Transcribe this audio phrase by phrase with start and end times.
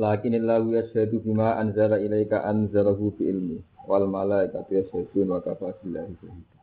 [0.00, 6.56] Lakinillahu yashhadu bima anzala ilaika anzalahu fi ilmi wal malaikatu yashhadun wa kafa billahi shahida.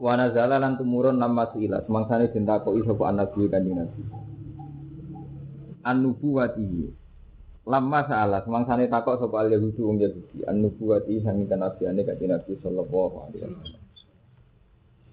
[0.00, 4.02] Wa nazala lan tumurun nama suila semangsane den takoki sapa annabi kanjeng Nabi.
[5.84, 6.88] An-nubuwati
[7.68, 13.16] Lama salah, semangsane takok sapa al Yahudi wong Yahudi, an-nubuwati sami kanabiane kanjeng Nabi sallallahu
[13.28, 13.84] alaihi wasallam.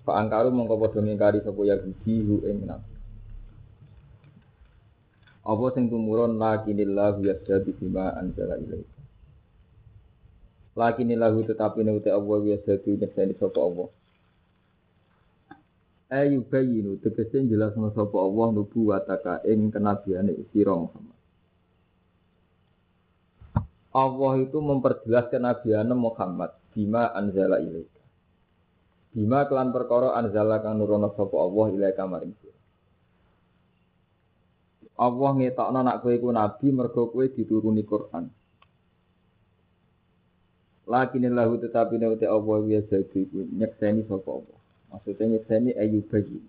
[0.07, 2.96] Pak angkaru mongko padha ngingkari sapa Yahudi hu ing nabi.
[5.47, 8.99] Apa sing tumurun lakinillahu yasdadu bima anzala ilaika.
[10.75, 13.87] Lakinillahu tetapi nek Allah yasdadu nyekseni sapa Allah.
[16.11, 21.15] Ayu bayinu tegese jelasno sapa Allah nubuwataka ing kenabiane sira Muhammad.
[23.95, 28.03] Allah itu memperjelas kenabiane Muhammad bima anzala ilaika.
[29.15, 32.46] Bima kelan perkara anzala kang nurono sapa Allah ilaika maring.
[34.97, 38.25] Allah ngetokno nak kowe iku nabi mergo kowe dituruni Quran.
[40.89, 44.57] Lakin lahu tetapi nek Allah ya jadi nyekseni sapa Allah.
[44.89, 46.41] Maksudnya nyekseni ayu bagi.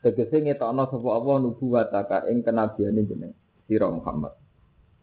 [0.00, 3.32] Tegese ngetokno sapa Allah nubuwataka ing kenabiane jeneng
[3.68, 4.32] sira Muhammad.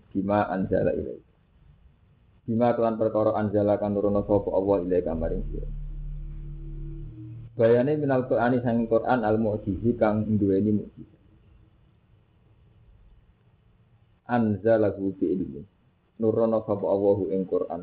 [0.09, 1.31] Bima anzala ilaika.
[2.49, 5.69] Bima kelan perkara anzala kan nurono sapa Allah ilaika maring sira.
[7.53, 11.12] Bayane minal Qur'ani sanging Qur'an al-mu'jizi kang duweni mukjizat.
[14.27, 15.61] Anzalahu bi ilmi.
[16.19, 17.81] Nurono sapa Allahu ing Quran.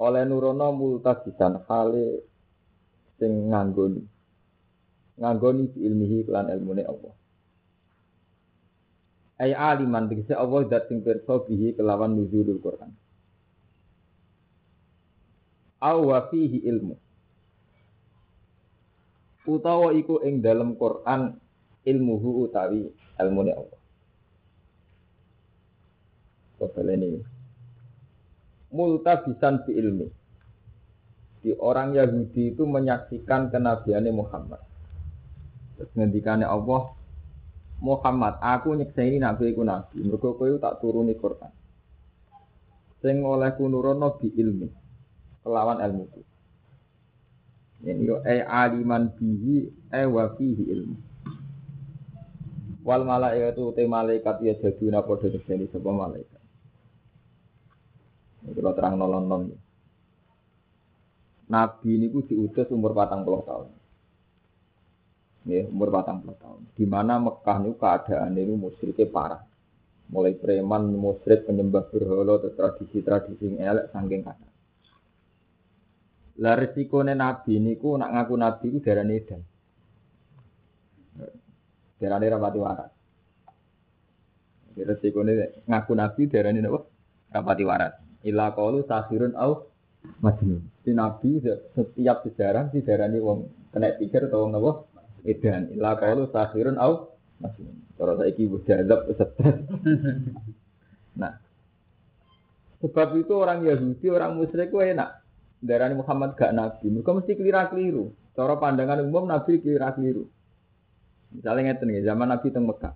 [0.00, 2.24] Oleh nurono multajisan hale
[3.20, 4.02] sing nganggoni.
[5.20, 7.14] Nganggoni bi ilmihi kelan ilmune Allah.
[9.40, 12.92] Ay aliman tegese Allah dat sing pirsa bihi kelawan nuzulul Quran.
[15.80, 16.96] Aw wa fihi ilmu.
[19.50, 21.34] Utawa iku ing dalam Quran
[21.82, 22.86] ilmuhu utawi
[23.18, 23.79] ilmune Allah
[26.60, 27.20] ini
[28.70, 30.08] multabisan fi ilmi.
[31.40, 34.60] Di orang Yahudi itu menyaksikan kenabiannya Muhammad.
[35.80, 36.92] Terus ngendikane Allah,
[37.80, 40.04] Muhammad, aku nyekseni nabi iku nabi.
[40.04, 41.48] Mergo kowe tak turuni Quran.
[43.00, 44.68] Sing oleh nurono bi ilmi.
[45.40, 46.20] Kelawan ilmu itu.
[47.80, 50.96] Ini yo e aliman bihi e wa fihi ilmu.
[52.84, 56.29] Wal malaikatu te malaikat ya jaduna padha nyekseni sapa malaikat.
[58.50, 59.42] Kalau terang nolong non.
[61.50, 63.68] Nabi ini ku diutus umur patang puluh tahun.
[65.50, 66.62] Ya, umur patang puluh tahun.
[66.78, 69.42] Di mana Mekah ini keadaan ini musyriknya parah.
[70.10, 74.46] Mulai preman, musyrik, penyembah berhala, tradisi-tradisi yang elek, sangking kata.
[76.42, 79.40] Lah resikone Nabi ini ku nak ngaku Nabi ku nedan.
[82.00, 82.92] Darah rapati waras.
[84.74, 86.80] Resikone ngaku Nabi darah ini apa?
[87.30, 87.94] Rapati waras.
[88.26, 89.64] Ila qalu sahirun au
[90.20, 90.60] majnun.
[90.84, 94.72] Si Nabi setiap sejarah didarani wong kena pikir atau wong apa?
[95.24, 95.72] Edan.
[95.76, 97.74] Ila qalu sahirun au majnun.
[97.96, 99.34] Cara saiki wis dianggap stres.
[101.10, 101.36] Nah,
[102.80, 105.20] sebab itu orang Yahudi, orang musyrik ku enak.
[105.60, 106.88] Darani Muhammad gak nabi.
[106.88, 108.14] Mereka mesti keliru-keliru.
[108.32, 110.24] Cara pandangan umum nabi keliru-keliru.
[111.34, 112.94] Misalnya ngeten zaman Nabi teng Mekah.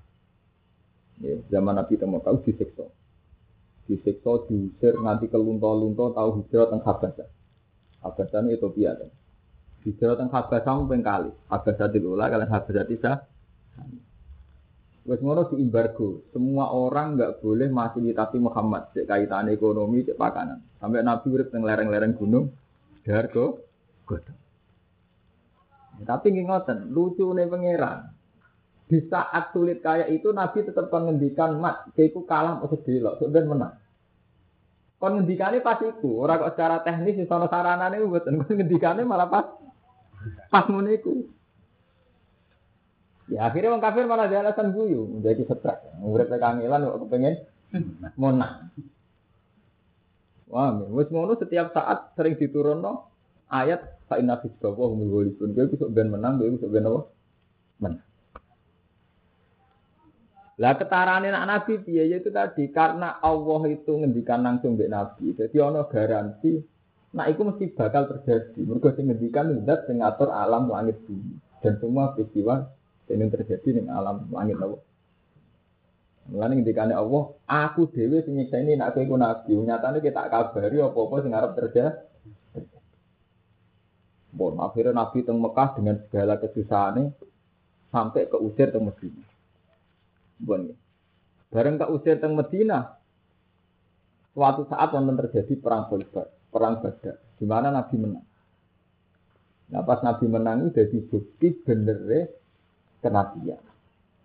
[1.20, 2.86] Ya, zaman Nabi teng Mekah disiksa
[3.84, 7.28] disiksa diusir nganti kelunto-lunto tahu hijrah teng Habasah.
[8.00, 9.10] Habasah itu Ethiopia kan.
[9.84, 11.30] Hijrah teng Habasah ping kali.
[11.52, 13.16] Habasah dilula kalian Habasah tidak.
[15.04, 16.24] Wes ngono di embargo.
[16.32, 20.64] Semua orang nggak boleh fasilitasi Muhammad cek kaitan ekonomi, cek pakanan.
[20.80, 22.48] Sampai Nabi urip teng lereng-lereng gunung,
[23.04, 23.60] dargo,
[24.08, 24.40] godong.
[26.00, 28.16] Ya, tapi ngoten, lucu nih pangeran.
[28.84, 33.74] Di saat sulit kayak itu Nabi tetap mengendikan mat, keiku kalah atau delok, sebenarnya menang.
[35.04, 38.40] Kon ngendikane pas iku, ora kok secara teknis iso ana saranane mboten.
[38.40, 39.52] Kon ngendikane malah pas
[40.48, 41.28] pas ngono iku.
[43.28, 45.84] Ya akhirnya wong kafir malah dia alasan guyu, menjadi stres.
[46.00, 47.36] Urip kangelan kok kepengen
[48.16, 48.72] menang.
[50.48, 53.04] Wah, wis ngono setiap saat sering diturunno
[53.52, 55.52] ayat fa inna fi sabawa humul ghalibun.
[55.52, 57.00] Kowe besok ben menang, kowe besok ben apa?
[57.76, 58.13] Menang.
[60.54, 65.34] Lah ketarane nak nabi piye ya itu tadi karena Allah itu ngendikan langsung mbek nabi.
[65.34, 66.62] Jadi ono garansi
[67.14, 68.62] nah itu mesti bakal terjadi.
[68.62, 72.70] Mergo sing ngendikan zat sing alam langit bumi dan semua peristiwa
[73.10, 74.82] yang terjadi ning alam langit Allah.
[76.24, 79.52] Mulane ngendikane Allah, aku dhewe sing nyiksa ini nak kowe iku nabi.
[79.60, 82.14] Nyatane kita kabari apa-apa sing arep terjadi.
[84.34, 87.14] Bon, akhirnya Nabi teng Mekah dengan segala kesusahannya
[87.94, 89.33] sampai ke usir teng Medina.
[90.44, 90.60] Bon,
[91.48, 93.00] bareng ke usir teng Medina,
[94.36, 98.26] suatu saat wonten terjadi perang Khaybar, perang Badar, di mana Nabi menang.
[99.72, 102.28] Nah pas Nabi menang itu jadi bukti benernya
[103.00, 103.62] kenabian.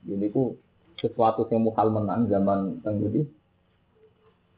[0.04, 0.60] Ini ku
[1.00, 3.24] sesuatu yang muhal menang zaman teng Budi,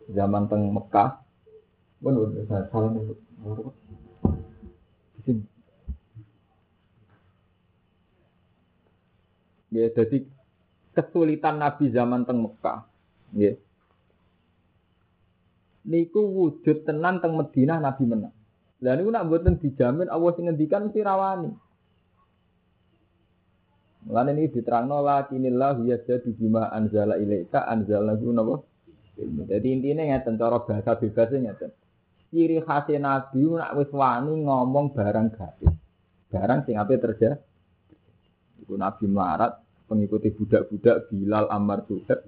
[0.10, 1.22] zaman teng Mekah.
[2.02, 3.14] Bon, nih.
[9.72, 10.28] Ya, jadi
[10.92, 12.84] kesulitan Nabi zaman teng Mekah.
[13.36, 13.56] Ya.
[15.88, 18.36] Niku wujud tenan teng Madinah Nabi menang.
[18.82, 21.52] Lah niku nak mboten dijamin Allah sing ngendikan mesti rawani.
[24.02, 28.66] Mulane ini diterangno lakinillah yajadu bima anzala ilaika anzalna napa?
[29.22, 31.72] Jadi intinya ngeten cara bahasa bebasnya ngeten.
[32.34, 35.74] Ciri khas Nabi nak wis wani ngomong barang gaib.
[36.34, 37.38] Barang sing ape terjadi.
[38.66, 39.62] Iku Nabi melarat
[39.92, 42.24] pengikuti budak-budak Bilal Ammar Suhaib.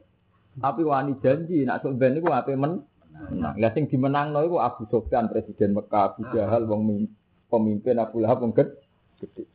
[0.60, 2.84] Tapi wani janji nak sok ben iku ape men
[3.32, 3.56] menang.
[3.56, 7.08] Lah sing dimenangno iku Abu Sufyan presiden Mekah, Abu Jahal wong
[7.48, 9.48] pemimpin Abu Lahab wong gede.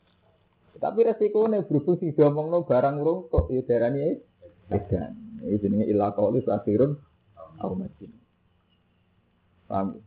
[0.78, 4.14] Tapi resikonya berhubung sing diomongno barang urung kok ya darani
[4.70, 5.42] edan.
[5.42, 6.98] Iki jenenge ila qaulus akhirun
[7.62, 8.10] au majin.
[9.66, 9.98] Paham?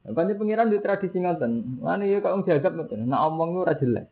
[0.00, 1.84] Banyak pengiran di tradisi ngoten.
[1.84, 3.08] Lan ya kok jadab ngoten.
[3.08, 4.08] Nak omong ora jelas.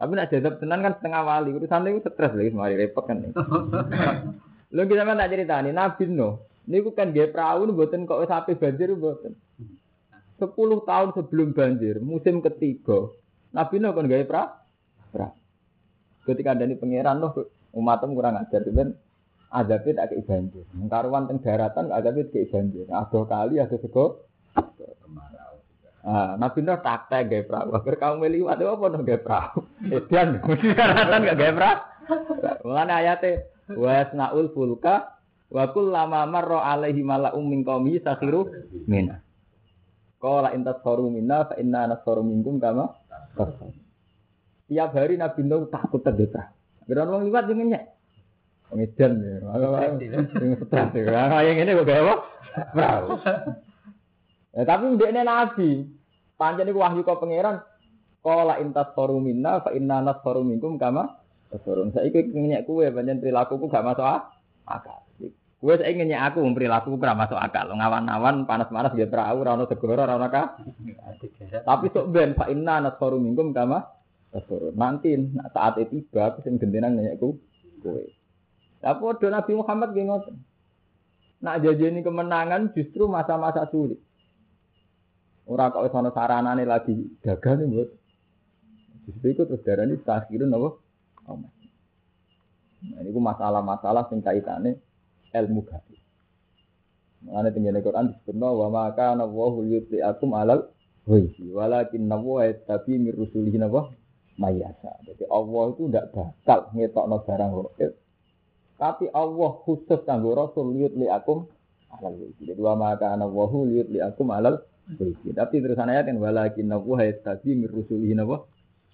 [0.00, 1.52] Tapi nak jadab tenan kan setengah wali.
[1.52, 3.20] Urusan itu stres lagi, mari repot kan.
[4.74, 6.48] Lu kita kan tak cerita nih, Nabi no.
[6.64, 9.36] Ini kan gaya perahu nih buatin kok sampai banjir buatin.
[10.40, 13.12] Sepuluh tahun sebelum banjir, musim ketiga,
[13.52, 14.48] Nabi no kan gaya perahu.
[15.12, 15.36] Perahu.
[16.24, 17.32] Ketika ada nih pangeran loh,
[17.76, 18.96] umatem kurang ajar, cuman
[19.52, 20.64] azabnya tak kayak banjir.
[20.88, 22.86] Karuan teng daratan azabnya kayak banjir.
[22.88, 24.24] Ada kali ada sego.
[26.00, 27.76] Ah, Nabi Nuh taktek gaya perahu.
[27.76, 29.60] Agar kamu melihat apa no gaya perahu.
[29.96, 31.78] Edan, mesti daratan gak gaya perahu.
[32.64, 33.30] Mulane ayate
[33.76, 35.20] wasnaul fulka
[35.52, 38.48] wa kullama marra alaihi mala'um min qaumi sakhiru
[38.88, 39.20] minna.
[40.16, 42.92] Qala intas saru minna fa inna nasaru minkum kama
[44.70, 46.48] Tiap hari Nabi Nuh takut terdekat.
[46.88, 47.84] Geran wong liwat yo ngenyek.
[48.72, 49.36] Ngedan ya.
[50.32, 50.88] Sing stres.
[50.94, 52.14] Kayak ngene kok gawe apa?
[52.72, 53.08] Perahu.
[54.54, 55.86] Ya, tapi ndekne nabi.
[56.34, 57.62] Pancen iku wahyu kok pangeran.
[58.20, 61.20] Qala intas saru minna fa inna nasaru minkum kama.
[61.50, 64.06] Saya ikut ngenyek kue, banyak perilakuku gak masuk
[64.62, 65.02] akal.
[65.58, 67.74] Kue saya ngenyek aku, perilaku gak masuk akal.
[67.74, 70.62] Ngawan-ngawan, panas-panas, dia perahu, rano segoro, rano kah.
[71.66, 73.82] Tapi sok ben, Pak Inna, nasoru minggum, kama.
[74.30, 74.78] Kesurun.
[74.78, 75.10] Nanti,
[75.50, 77.34] saat itu tiba, aku sing gendenan ngenyekku.
[78.78, 80.36] Tapi udah Nabi Muhammad gini ngoten.
[81.42, 83.98] Nak ini kemenangan justru masa-masa sulit.
[85.50, 86.94] Orang kok sana saranane lagi
[87.26, 87.90] gagal nih buat.
[89.10, 90.78] Justru itu terus darah ini takhirun apa?
[92.86, 94.78] Nah, ini masalah-masalah sing kaitane
[95.34, 95.98] ilmu gaib.
[97.26, 100.70] Mengenai tinggal Quran disebutnya wa maka nawahu yutli akum alal
[101.04, 103.90] wisi walakin nawahu tapi mirusulihi nawahu
[104.38, 105.02] mayasa.
[105.02, 107.92] Jadi Allah itu tidak bakal ngetokno barang gaib.
[108.78, 111.50] Tapi Allah khusus kanggo Rasul yutli akum
[111.90, 112.46] alal wisi.
[112.46, 115.30] Jadi wa maka nawahu yutli akum alal wisi.
[115.30, 118.42] Tapi terus ayat kan walakin nawahu tapi mirusulihi nawahu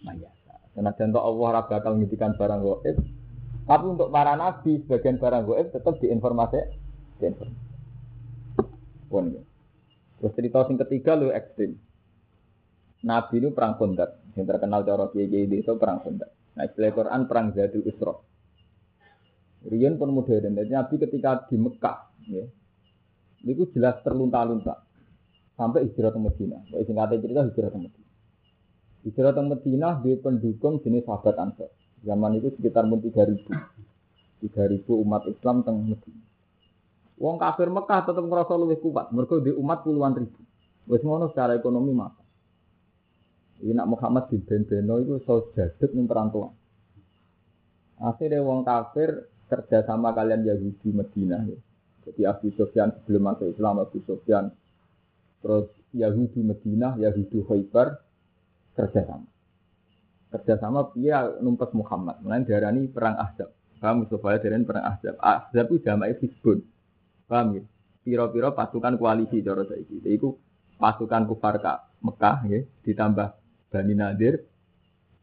[0.04, 0.54] mayasa.
[0.76, 2.96] Karena contoh Allah ora bakal ngintikan barang goib.
[3.66, 6.60] Tapi untuk para nabi, sebagian barang goib tetap diinformasi.
[7.18, 7.64] Diinformasi.
[9.08, 9.42] Pun ya.
[10.20, 11.76] Terus cerita sing ketiga lu ekstrim.
[13.04, 14.20] Nabi itu perang kondak.
[14.36, 16.30] Yang terkenal cara kiai itu perang kondak.
[16.56, 18.14] Nah istilah Quran perang Zadul Isra.
[19.66, 20.56] Rian pun modern.
[20.56, 21.98] Jadi Nabi ketika di Mekah,
[22.30, 22.44] ya,
[23.42, 24.85] itu jelas terlunta-lunta
[25.56, 26.60] sampai hijrah ke Medina.
[26.68, 28.08] Kalau singkatnya cerita hijrah ke Medina.
[29.08, 31.70] Hijrah ke Madinah di pendukung jenis sahabat Ansar.
[32.04, 33.48] Zaman itu sekitar pun 3000.
[34.44, 36.24] 3000 umat Islam teng Madinah.
[37.16, 39.08] Wong kafir Mekah tetap ngerasa lebih kuat.
[39.08, 40.40] Mereka di umat puluhan ribu.
[40.86, 42.22] Wes ngono secara ekonomi maka.
[43.56, 46.52] Ini nak Muhammad Ben Beno itu so jaduk nih perantauan.
[47.96, 51.40] Akhirnya wong kafir kerja sama kalian Yahudi Medina.
[51.48, 51.56] Ya.
[52.04, 54.52] Jadi Abu Sofyan sebelum masuk Islam Abu Sofyan
[55.40, 58.00] terus Yahudi Medina, Yahudi Khaybar,
[58.76, 59.28] kerjasama.
[60.32, 62.20] Kerjasama dia numpes Muhammad.
[62.20, 63.50] Mulai darani perang Ahzab.
[63.80, 65.16] Paham supaya dari perang Ahzab.
[65.20, 66.60] Ahzab itu jamaah Hizbun.
[67.24, 67.62] Paham ya?
[68.06, 69.98] Piro-piro pasukan koalisi cara saiki.
[70.04, 70.38] Iku
[70.78, 73.28] pasukan kufar ka Mekah ya, ditambah
[73.72, 74.46] Bani Nadir,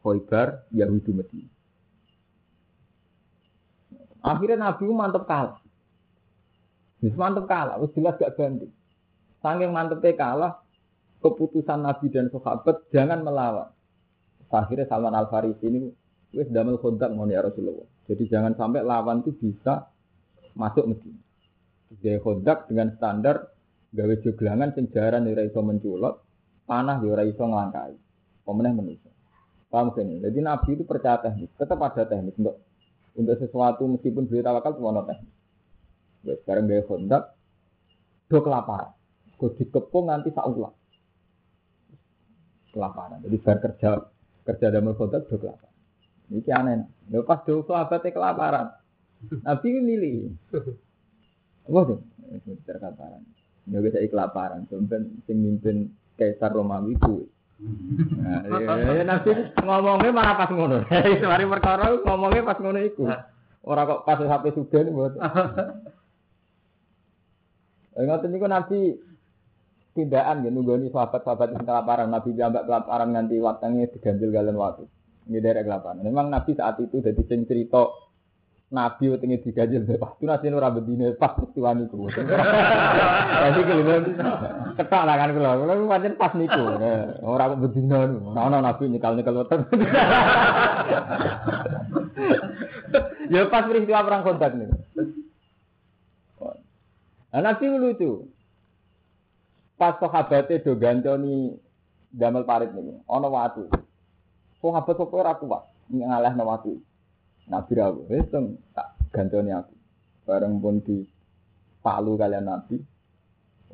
[0.03, 1.51] Khoibar, Yahudi Medina.
[4.23, 5.59] Akhirnya Nabi mantep kalah.
[7.03, 8.71] Wis mantep kalah, wis jelas gak banding.
[9.43, 10.53] Saking mantepnya kalah,
[11.19, 13.67] keputusan Nabi dan sahabat jangan melawan.
[14.47, 15.89] Akhirnya Salman Al Farisi ini
[16.31, 17.89] wis damel kontak mau ya Rasulullah.
[18.05, 19.89] Jadi jangan sampai lawan itu bisa
[20.55, 21.19] masuk Medina.
[21.99, 23.49] Dia kontak dengan standar
[23.93, 26.15] gawe joglangan sing jaran ora iso menculot,
[26.69, 27.93] panah ya ora iso nglangkai.
[28.45, 29.11] Pemenang manusia.
[29.73, 30.05] Paham kan?
[30.05, 32.61] Jadi Nabi itu percaya teknik, tetap ada teknik untuk
[33.17, 35.33] untuk sesuatu meskipun beliau tawakal semua teknik.
[36.23, 37.33] Ya, sekarang gaya kontak,
[38.29, 38.93] do kelaparan.
[39.43, 40.71] Kau dikepung nanti saulah.
[42.71, 43.19] Kelaparan.
[43.27, 43.99] Jadi bar kerja
[44.47, 45.75] kerja dalam kontak do kelaparan.
[46.31, 46.87] Ini aneh.
[47.11, 48.71] Lho pas do sahabatnya kelaparan.
[49.43, 50.31] Nabi milih.
[51.67, 51.99] Apa tuh?
[52.63, 53.19] Kelaparan.
[53.67, 54.63] Ya bisa kelaparan.
[54.71, 57.27] Sampai sing mimpin Kaisar Romawi kuwi.
[58.23, 60.87] Nah, ya, nanti ngomongnya malah pas ngono.
[61.19, 63.11] Semari perkara ngomongnya pas ngono iku.
[63.67, 64.23] Ora kok pas
[64.55, 65.19] sudah nih buat.
[67.93, 68.79] Ngoten niku Nabi
[69.93, 72.09] tindakan ya nunggoni sahabat-sahabat sing kelaparan.
[72.09, 74.85] Nabi jambak kelaparan nganti watangnya diganjil galen waktu.
[75.29, 76.03] Ini daerah kelaparan.
[76.03, 77.87] Memang Nabi saat itu jadi sing cerita
[78.73, 82.09] Nabi wetenge digajil pas tu nasi ora bedine pas peristiwa niku.
[83.43, 84.01] Jadi kelima
[84.73, 85.61] ketak lah kan kula.
[85.61, 86.63] Kula pancen pas niku.
[87.21, 88.33] Ora kok bedina niku.
[88.33, 89.61] Ono Nabi nyekal-nyekal weten.
[93.33, 94.73] Ya pas peristiwa perang kontak niku.
[97.33, 98.29] Nah, Nabi lucu.
[99.83, 101.59] Pas sahabatnya do gantoni
[102.07, 103.67] damel parit niku, ana watu.
[104.63, 106.79] Sahabat sapa ora kuat ngalahno watu.
[107.51, 108.31] Nabi rawuh wis
[108.71, 109.75] tak gantoni aku.
[110.23, 111.03] Bareng pun di
[111.83, 112.79] palu kalian Nabi.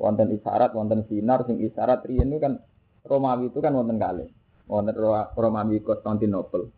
[0.02, 2.58] Wonten isyarat, wonten sinar, sing isyarat riyen kan
[3.06, 4.26] Romawi itu kan wonten kali.
[4.66, 4.98] Wonten
[5.38, 6.74] Romawi Konstantinopel.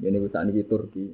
[0.00, 1.12] Ini bisa niki Turki.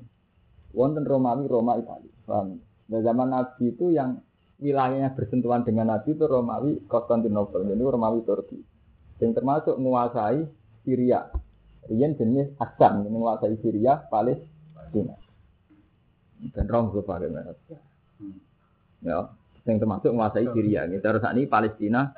[0.78, 2.14] Wonten Romawi Roma Italia.
[2.22, 2.54] Paham?
[2.86, 4.22] Nah, zaman Nabi itu yang
[4.58, 7.62] wilayahnya bersentuhan dengan Nabi itu Romawi Konstantinopel.
[7.64, 8.58] Jadi Romawi Turki.
[9.18, 10.46] Yang termasuk menguasai
[10.82, 11.26] Syria.
[11.88, 15.16] Rian jenis Assam, menguasai Syria, Palestina.
[16.54, 17.32] Dan gue pakai
[18.98, 19.30] Ya,
[19.62, 20.86] yang termasuk menguasai Syria.
[20.90, 22.10] Ini terus saat ini Palestina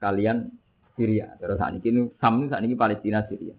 [0.00, 0.48] kalian
[0.96, 1.36] Syria.
[1.36, 3.54] Terus ini Sam saat ini Palestina Syria.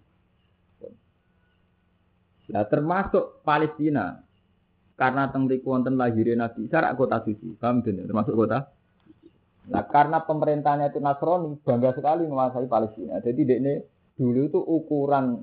[2.50, 4.18] Nah termasuk Palestina
[5.00, 8.04] karena tentang wonten lahirnya Nabi Isa kota suci, paham tidak?
[8.04, 8.68] Termasuk kota.
[9.72, 13.16] Nah karena pemerintahnya itu Nasrani bangga sekali menguasai Palestina.
[13.24, 13.80] Jadi ini
[14.20, 15.40] dulu itu ukuran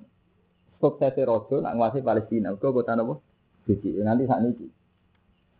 [0.78, 2.54] suksesnya Rojo nak nguasai Palestina.
[2.54, 3.18] Mereka kota apa?
[3.66, 3.98] Suci.
[3.98, 4.70] Nanti saat ini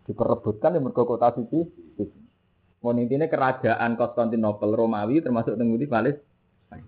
[0.06, 1.60] diperebutkan di mereka kota suci.
[1.98, 2.20] suci.
[2.86, 6.86] Mau intinya kerajaan Konstantinopel Romawi termasuk tenggudi Palestina.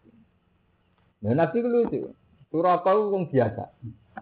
[1.26, 2.06] Nah, nanti lucu.
[2.54, 3.64] Suraka itu biasa.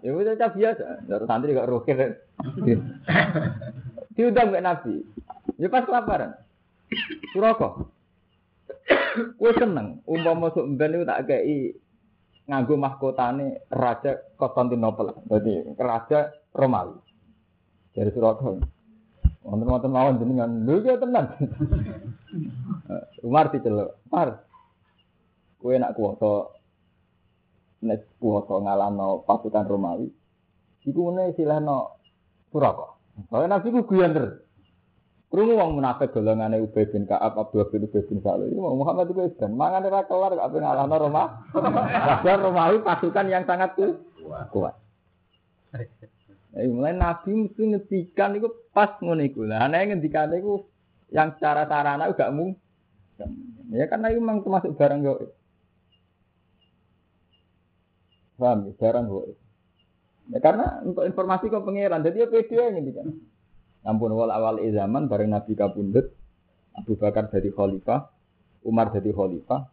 [0.02, 1.08] Ya udah biasa.
[1.08, 2.22] Dari santri gak rukir.
[4.18, 4.94] Diundang ke Nabi.
[5.58, 6.38] Ya pas kelaparan.
[7.34, 7.86] Suraka.
[9.38, 10.02] Gue seneng.
[10.06, 11.76] Umpama masuk ben itu tak kayak
[12.48, 15.18] nganggo mahkotane Raja Konstantinopel.
[15.28, 16.98] Jadi Raja Romawi.
[17.94, 18.62] Dari Surabaya.
[19.48, 20.52] Wonten-wonten mawon jenengan.
[20.68, 21.32] Lho ya tenan.
[23.24, 23.96] Umar diceluk.
[24.12, 24.44] Umar.
[25.58, 26.54] Kowe nak kuwasa
[27.84, 30.08] nek kuwasa ngalahno pasukan Romawi.
[30.88, 32.00] Iku ngene silahno
[32.50, 32.96] Surabaya.
[33.28, 34.48] Soalnya nabi ku guyon terus.
[35.28, 38.48] Krungu wong munafik golongane Ubay bin Ka'ab, Abdul bin Ubay bin Salul.
[38.48, 39.60] Ini Muhammad itu edan.
[39.60, 41.24] Mangan ora kelar kok ape ngalahno Roma.
[42.24, 43.76] Padahal Romawi pasukan yang sangat
[44.56, 44.76] kuat.
[46.56, 49.44] Nah, mulai Nabi mesti ngetikan itu pas ngono iku.
[49.44, 50.64] Lah ana iku
[51.12, 52.56] yang cara sarana gak mu.
[53.76, 55.36] Ya karena itu memang termasuk barang yo.
[58.38, 59.34] Paham ya, barang yo.
[60.30, 63.10] Ya karena untuk informasi kok pangeran, jadi ya pede ngendikan.
[63.88, 66.14] Ampun wal awal zaman bareng Nabi kabundut,
[66.76, 68.12] Abu Bakar jadi khalifah,
[68.62, 69.72] Umar jadi khalifah.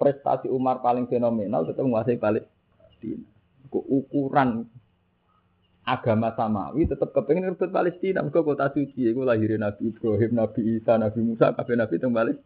[0.00, 3.26] Prestasi Umar paling fenomenal tetap menguasai Palestina.
[3.68, 4.64] Ukuran
[5.84, 8.24] agama samawi tetap kepengen rebut Palestina.
[8.24, 12.38] Mereka kota suci, itu lahirin Nabi Ibrahim, Nabi Isa, Nabi Musa, kabeh Nabi balik.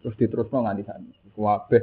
[0.00, 1.10] Terus diterusno nganti sana.
[1.36, 1.82] Kabeh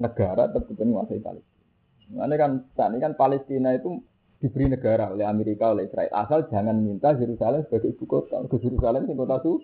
[0.00, 2.22] negara tetap menguasai Palestina.
[2.24, 4.02] Ini kan, ini kan Palestina itu
[4.44, 9.08] diberi negara oleh Amerika oleh Israel asal jangan minta Yerusalem sebagai ibu kota ke Yerusalem
[9.08, 9.56] sing kota su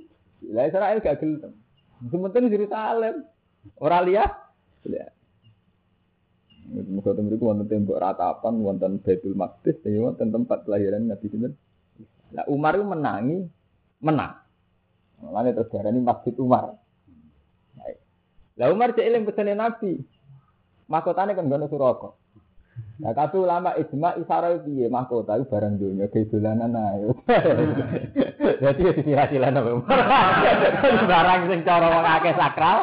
[0.57, 1.53] lah Israel gak gelem
[2.09, 3.29] sementing Yerusalem
[3.77, 4.33] orang lihat
[4.89, 5.13] lihat
[6.71, 11.59] Muga teng mriku wonten tembok ratapan, wonten Baitul Maqdis, ya wonten tempat kelahiran Nabi sinten.
[12.31, 13.43] Lah Umar itu menangi,
[13.99, 14.39] menang.
[15.19, 16.79] Mulane terus diarani Masjid Umar.
[18.55, 19.99] Lah Umar cek eling pesene Nabi.
[20.91, 22.11] Mahkotane kan ngono suraka.
[23.01, 27.09] Nah, kabeh ulama ijma isara piye mahkota iku barang dunya ge dolanan ae.
[28.61, 29.73] Dadi ya dikira-kira apa.
[31.13, 32.79] Barang sing cara wong akeh sakral,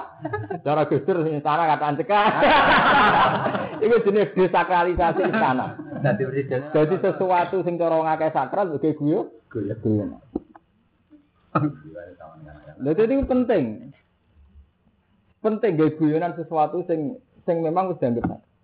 [0.66, 2.28] cara gusur sing istana kataan cekak.
[3.86, 5.78] Iku jenis desakralisasi istana.
[6.02, 6.62] Dadi presiden.
[6.74, 10.18] Jadi sesuatu sing cara wong akeh sakral ge guyu, guyu.
[12.82, 13.94] Lha dadi itu penting.
[15.46, 18.56] Penting ge guyonan sesuatu sing sing memang wis dianggap sakral.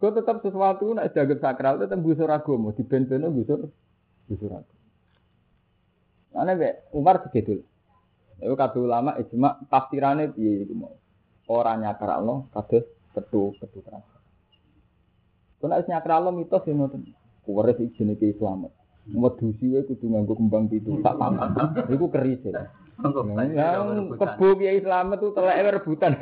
[0.00, 3.68] Kau tetap sesuatu nak dianggap sakral tetap busur agama, di ben-beno busur
[4.24, 4.80] busur agama.
[6.32, 7.60] Mana be Umar segitu.
[8.40, 10.96] Itu kata ulama ijma tafsirannya piye iku mau.
[11.52, 14.02] Ora nyakralno kados ketu ketu terang.
[15.60, 17.12] Kau nak nyakralno mitos yang ngoten.
[17.44, 18.72] Kuwaris ijine ke Islam.
[19.12, 21.52] Medusi wae kudu nganggo kembang pitu tak paman.
[21.92, 22.70] Iku keris ya.
[23.02, 26.12] Yang kebo kiai Islam itu telek rebutan.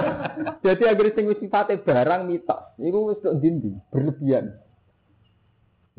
[0.64, 4.56] Jadi agar sing wis sifate barang mitos, iku wis tok dindi, berlebihan.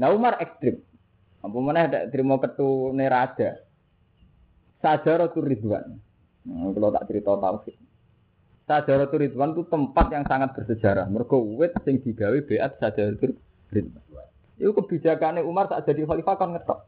[0.01, 0.81] Nah Umar ekstrim.
[1.45, 3.61] Apa mana ada terima ketu nerada.
[4.81, 6.01] Sajaratul Ridwan.
[6.45, 7.77] Nah, kalau tak cerita tauhid.
[8.65, 11.05] Sajaratul Ridwan itu tempat yang sangat bersejarah.
[11.05, 13.37] Mergo wit sing digawe beat Sajaratul
[13.69, 14.25] Ridwan.
[14.57, 16.79] Itu kebijakannya Umar saat jadi khalifah kan ngetok.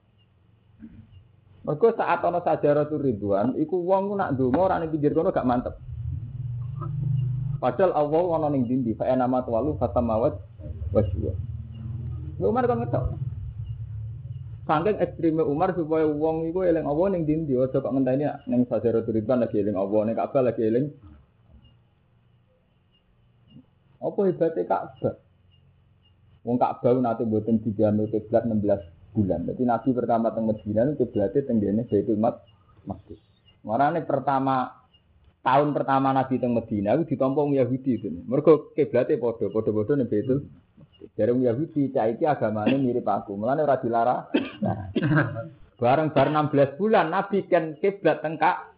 [1.68, 5.76] Mergo saat ana Sajaratul Ridwan, iku wong nak ndonga ora ning pinggir kono gak mantep.
[7.60, 10.40] Padahal Allah ana ning dindi, fa nama tawalu fatamawat
[10.96, 11.36] waswa.
[12.40, 13.04] Umar kan ngetok.
[14.64, 19.20] Saking ekstreme Umar supaya wong iku eling Allah ning dindi, aja kok ngenteni ning Sajaratul
[19.20, 20.88] Ridwan lagi eling Allah, ning Ka'bah lagi eling.
[24.00, 25.20] Apa hebatnya Ka'bah?
[26.48, 29.50] Wong Ka'bah nanti mboten dijamu kiblat 16 bulan.
[29.50, 33.18] Jadi Nabi pertama teng Medina itu kiblatnya tenggene Baitul Maqdis.
[33.66, 34.70] Marane pertama
[35.42, 38.14] tahun pertama Nabi teng Medina itu ditampa wong Yahudi itu.
[38.30, 40.46] Mergo kiblatnya padha, padha-padha ning Baitul
[41.18, 43.34] Dari Yahudi, cah iki agamane mirip aku.
[43.38, 44.30] Mulane ora dilarang.
[44.62, 44.94] Nah.
[45.78, 48.74] Bareng bar 16 bulan Nabi kan kiblat teng Kak.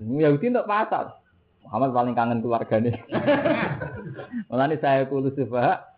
[0.00, 1.20] Yahudi untuk pasar.
[1.64, 2.92] Muhammad paling kangen keluargane.
[4.52, 5.88] Mulane saya kulo subha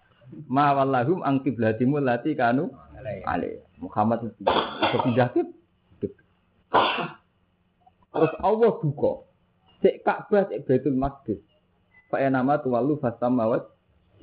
[0.46, 2.70] ma wallahum ang kiblatimu lati kanu
[3.04, 3.64] ale.
[3.78, 5.48] Muhammad itu pindah kib.
[8.14, 9.12] Terus Allah duka.
[9.82, 11.42] Cek Ka'bah cek Baitul Maqdis.
[12.08, 13.66] Fa nama tuwalu fasamawat.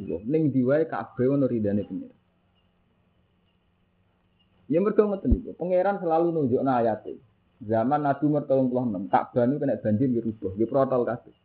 [0.02, 2.18] Ning diwae Ka'bah ono ridane pengiran.
[4.72, 5.52] Ya mergo ngoten niku.
[5.60, 7.20] Pangeran selalu nunjukna ayate.
[7.62, 11.36] Zaman Nabi Umar 36, Ka'bah niku kena banjir dirubah, di protol kabeh.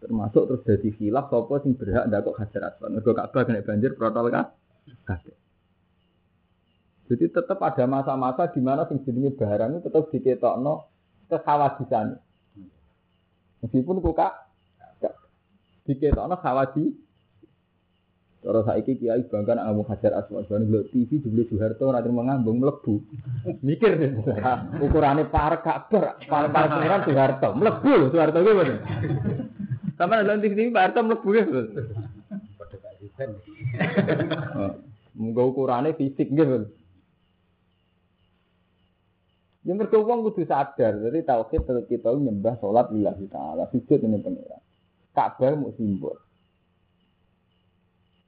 [0.00, 2.96] Termasuk terus jadi khilaf sapa sing berhak ndakok Hajar Aswad.
[2.96, 5.36] Mergo Ka'bah kena banjir protol kabeh.
[7.10, 10.86] Jadi tetap ada masa-masa di mana sing jenenge barang tetap diketokno
[11.26, 12.14] kekhawatisan.
[13.66, 14.32] Meskipun kok kak
[15.90, 17.10] diketokno khawati
[18.40, 22.24] Cara saiki kiai bangga nak ngomong Hajar Aswad, bareng ndelok TV jebule Soeharto ora terima
[22.24, 23.04] ngambung mlebu.
[23.68, 24.16] Mikir deh.
[24.88, 28.78] Ukurane parek Ka'bah, paling paling pangeran Soeharto, mlebu lho Soeharto kuwi mboten.
[30.00, 31.44] Sama ndelok TV Pak Harto mlebu ya.
[35.20, 36.64] Padha ukurane fisik nggih.
[39.60, 44.16] Ya mergo wong kudu sadar, jadi tauhid tetep kita nyembah salat lillahi taala, sujud ini
[44.24, 44.62] pengiran.
[45.12, 46.16] Ka'bah mau simbol.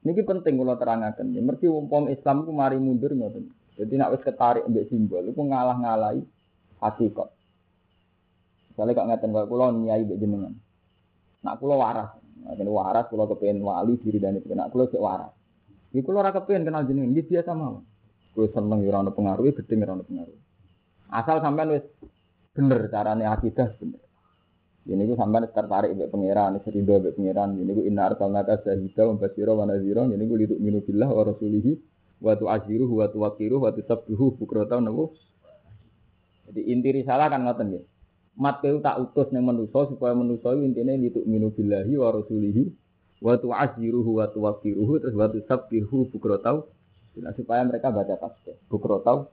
[0.03, 1.31] Niki penting kalau terangaken.
[1.33, 3.49] Ya mergi wong Islam ku mari mundur ngoten.
[3.79, 6.21] Jadi nak wis ketarik mbek simbol iku ngalah-ngalahi
[6.83, 7.31] hakikat.
[8.75, 10.53] Misalnya kok ngeten kok kula nyai mbek jenengan.
[11.47, 12.11] Nak kula waras,
[12.45, 15.33] kula waras kula kepengin wali diri dan itu nak kula sik waras.
[15.95, 17.87] Iki kula ora kenal jenengan, iki biasa mawon.
[18.35, 20.52] Kula seneng ya ora ono pengaruh, gedhe ora ono pengaruh.
[21.13, 21.85] Asal sampean wis
[22.57, 24.01] bener carane akidah bener.
[24.83, 27.55] Ini ku sampean tertarik mbek pangeran, serido mbek pangeran.
[27.55, 30.09] Ini ku inna arsalnaka syahida wa basyira wa nadhira.
[30.09, 31.73] Ini ku liduk minu billah wa rasulihi
[32.19, 35.13] wa tu'aziruhu wa tuwaqiruhu wa tusabbihu bukrata nabu.
[36.49, 37.85] Jadi inti risalah kan ngoten nggih.
[38.41, 42.73] Mat tak utus ning manusa supaya manusa intine liduk minu billahi wa rasulihi
[43.21, 46.65] wa tu'aziruhu wa tuwaqiruhu terus wa tusabbihu bukrata
[47.37, 48.57] supaya mereka baca tasbih.
[48.67, 49.29] Bukrata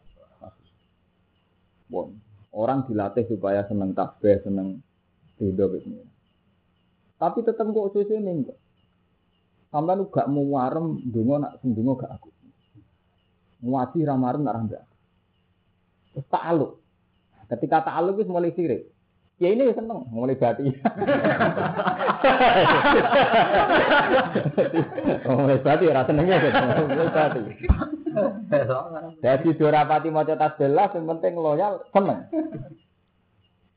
[2.49, 4.81] Orang dilatih supaya seneng tasbih, seneng
[5.37, 5.65] ridho.
[7.19, 8.57] Tapi tetap kok susu ini enggak.
[9.69, 12.29] Sampai lu gak mau warem, dungo nak sendungo gak aku.
[13.61, 14.83] Muati ramarem nak rambak.
[16.15, 16.71] Terus ta'aluk.
[17.51, 18.89] Ketika ta'aluk itu mulai sirik.
[19.39, 20.67] Ya ini seneng mulai bati.
[25.31, 26.35] mulai bati ora senenge.
[26.91, 27.41] Mulai bati.
[29.23, 32.27] Jadi dua rapati maca tasbih yang penting loyal seneng.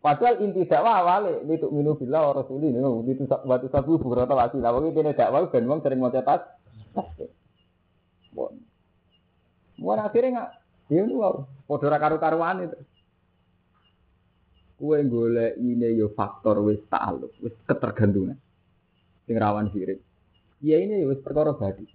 [0.03, 4.75] Padahal inti dakwah awale itu minu bila wa rasuli ini itu batu sabu bukrata wasila.
[4.75, 6.43] Wae dene dakwah ben wong sering maca tas.
[9.79, 10.51] Mun akhirnya nggak,
[10.91, 12.79] ya wow, padha ora karu-karuan itu.
[14.83, 18.35] Kue golek ini yo faktor wis ta'aluk, wis ketergantungan.
[19.31, 20.03] Sing rawan sirik.
[20.59, 21.87] Ya ini yo wis perkara badi.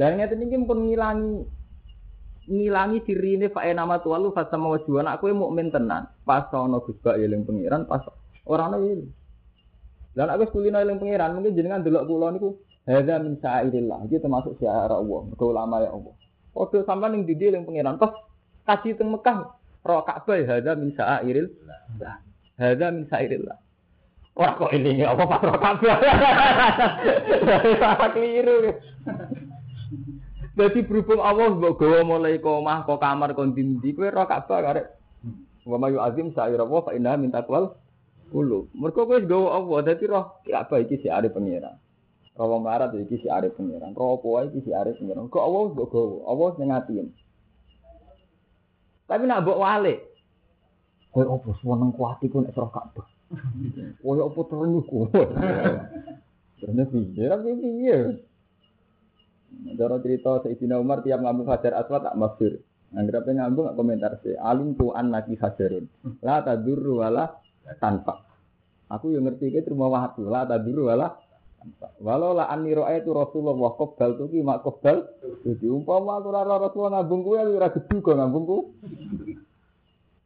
[0.00, 1.44] Lah ngeten iki pun ngilangi
[2.48, 6.08] ngilangi dirine fa nama tualu fa sama wajuan aku mukmin tenan.
[6.24, 8.00] Pas ana Bak eling pangeran, pas
[8.48, 9.12] ora ana eling.
[10.16, 12.56] Lan aku kulino eling pangeran, mungkin jenengan delok kula niku
[12.88, 14.08] hadza min sa'irillah.
[14.08, 16.16] Iki termasuk syiar Allah, mergo ulama ya Allah.
[16.56, 18.16] Padha sampean ning didi eling pangeran, pas
[18.64, 21.50] kaji teng Mekah Roh Ka'bah hadza min sa'iril.
[22.54, 23.50] Hadza min sa'iril.
[24.32, 25.98] Ora kok ini apa pas roh Ka'bah.
[27.82, 28.78] Salah keliru.
[30.52, 34.62] Jadi berhubung Allah mbok gawa mulai ke omah ke kamar kon dindi kowe roh Ka'bah
[34.62, 34.86] karek.
[35.66, 37.74] Wa mayu azim sa'ira wa fa inna min taqwal
[38.30, 38.70] kulo.
[38.78, 41.74] Mergo kowe gawa Allah dadi roh Ka'bah iki si are pangeran.
[42.38, 43.98] Roh melarat iki si are pangeran.
[43.98, 45.26] Roh apa iki si are pangeran.
[45.26, 47.08] Kok Allah mbok gawa, Allah sing ngatiin.
[49.12, 49.94] Tapi nak mbok wale.
[51.12, 53.04] Kowe opo seneng kuat iku nek serah Ka'bah.
[54.00, 55.12] Kowe opo terenyu kowe.
[56.56, 57.24] Terus piye?
[57.28, 57.96] Ra piye?
[59.76, 62.64] Cara cerita Sayyidina Umar tiap ngambung Hajar Aswad tak masyhur.
[62.96, 64.32] Anggere apa ngambung komentar sih.
[64.40, 65.84] Alim tu an lagi hajarun.
[66.24, 67.36] La tadurru wala
[67.76, 68.24] tanpa.
[68.88, 70.24] Aku yang ngerti ke terima waktu.
[70.24, 71.20] La tadurru wala.
[72.02, 75.06] Walau la anni itu Rasulullah qabbal tu ki mak qabbal.
[75.46, 78.58] Jadi umpama aku ora Rasulullah ngambung kuwi ora gedhe kok ngambungku.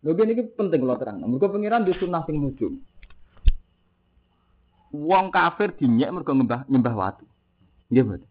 [0.06, 1.18] Lho ini penting kalau terang.
[1.20, 2.78] Mereka pengiran di sunnah sing nujum.
[4.96, 7.24] Wong kafir dinyek mereka nyembah nyembah watu.
[7.90, 8.22] Betul.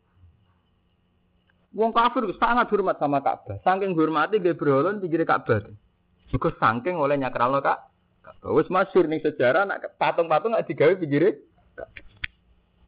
[1.75, 3.59] Wong kafir sangat hormat sama Ka'bah.
[3.59, 5.67] Saking hormati dia berhalun pikir Ka'bah.
[6.31, 7.91] Mereka saking oleh nyakralno Kak.
[8.55, 11.43] Wis masyhur ning sejarah nak patung-patung nggak digawe pinggire.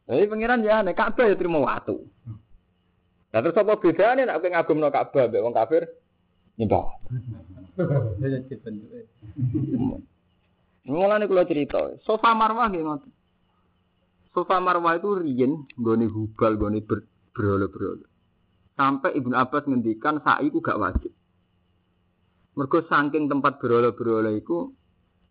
[0.08, 2.00] Jadi pengiran ya nek Ka'bah ya terima watu.
[3.28, 5.84] Nah terus apa bedanya nek kowe ngagumno Ka'bah mbek wong kafir
[6.56, 6.88] nyembah.
[10.88, 13.12] Mulane kula cerita, sofa marwah nggih ngoten.
[14.32, 16.80] Sofa marwah itu riyen nggone hubal, nggone
[17.36, 18.08] berhala-berhala.
[18.72, 21.12] Sampai Ibnu Abbas ngendikan sa'i itu gak wajib.
[22.56, 24.72] Mergo saking tempat berhala-berhala iku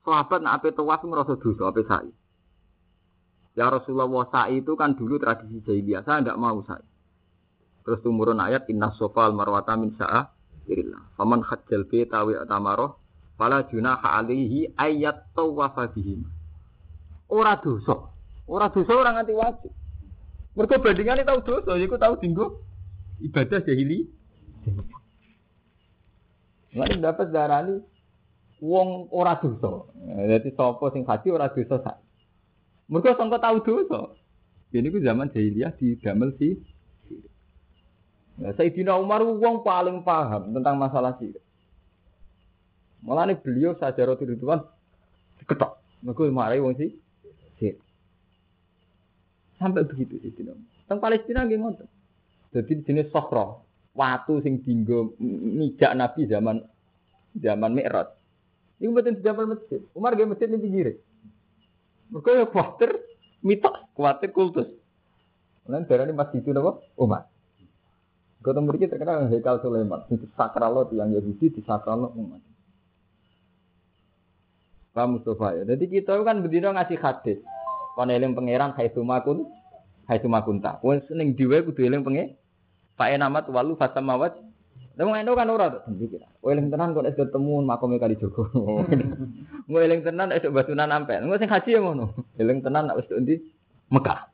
[0.06, 2.14] sahabat nak ape tawaf ngrasa dosa ape sa'i.
[3.58, 6.86] Ya Rasulullah sa'i itu kan dulu tradisi jahiliyah, saya tidak mau sa'i.
[7.82, 10.30] Terus tumurun ayat inna sofal marwata min sa'a
[10.68, 11.16] Irillah.
[11.16, 13.00] Faman hajjal bi tawi atamaroh
[13.40, 16.28] fala junaha alaihi ayat tawafa bihim.
[17.32, 18.12] Ora dosa.
[18.46, 19.72] Ora dosa ora nganti wajib.
[20.54, 22.62] Mergo bandingane tau dosa, iku tau dinggo
[23.24, 24.06] ibadah jahili.
[26.76, 27.80] Lan dapat darani
[28.60, 29.88] wong ora dosa.
[30.04, 31.98] Dadi sapa sing haji ora dosa sak.
[32.88, 34.16] Mergo sangka tau dosa.
[34.72, 36.56] Ini ku zaman jahiliyah didamel si
[38.38, 41.42] Nah, Sayyidina Umar wong paling paham tentang masalah sirik.
[43.02, 44.62] Malah nih beliau sadar itu Tuhan
[45.42, 45.82] ketok.
[46.06, 46.94] Mereka marahi wong si
[47.58, 47.82] sirik.
[49.58, 50.70] Sampai begitu Sayyidina Umar.
[50.86, 51.88] Tentang Palestina nggih ngoten.
[52.54, 53.66] Jadi jenis sokro,
[53.98, 56.62] watu sing dinggo mijak Nabi zaman
[57.34, 58.14] zaman Mi'raj.
[58.78, 59.82] Iku mboten zaman masjid.
[59.98, 61.02] Umar nggih masjid ning pinggir.
[62.08, 62.92] Mereka ya kuatir
[63.44, 64.68] mitos, kuatir kultus.
[65.68, 66.80] Lan darani masjid itu napa?
[66.96, 67.28] Umar.
[68.40, 72.40] Kota mriki terkenal Hekal Sulaiman, itu sakral yang Yahudi di sakral umat.
[74.96, 75.64] Pak Mustafa ya.
[75.68, 77.38] Jadi kita kan berdino ngasih hadis.
[77.94, 79.46] Kon pangeran hai sumakun,
[80.08, 80.80] hai sumakunta.
[80.80, 82.40] Wong seneng dhewe kudu eling pengen.
[82.96, 84.47] Pak enamat walu fasamawat.
[84.98, 86.26] Lah eno kan ora to pikir.
[86.42, 88.50] Eling tenan kok nek ketemu makome kali Jogo.
[89.70, 91.14] Mau eling tenan esuk batunan ampe.
[91.14, 92.18] Engko sing haji ya ngono.
[92.42, 93.38] Eling tenan nek wis ndi
[93.94, 94.26] Mekah.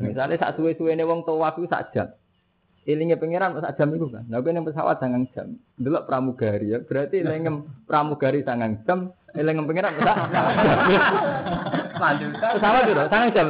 [0.00, 2.08] Misalnya sak suwe-suwene wong tawaf iku sak jam.
[2.88, 4.24] Ilingnya pangeran sak jam itu kan.
[4.26, 5.54] Nah, yang pesawat sangang jam.
[5.76, 6.80] Dulu pramugari ya.
[6.82, 9.12] Berarti ilingnya pramugari sangang jam.
[9.36, 10.16] Ilingnya pangeran sak
[11.94, 13.46] Pesawat itu sangang jam.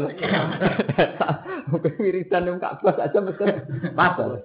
[1.73, 3.45] Mungkin wiridan yang Ka'bah sak jam mesti
[3.97, 4.41] pasal.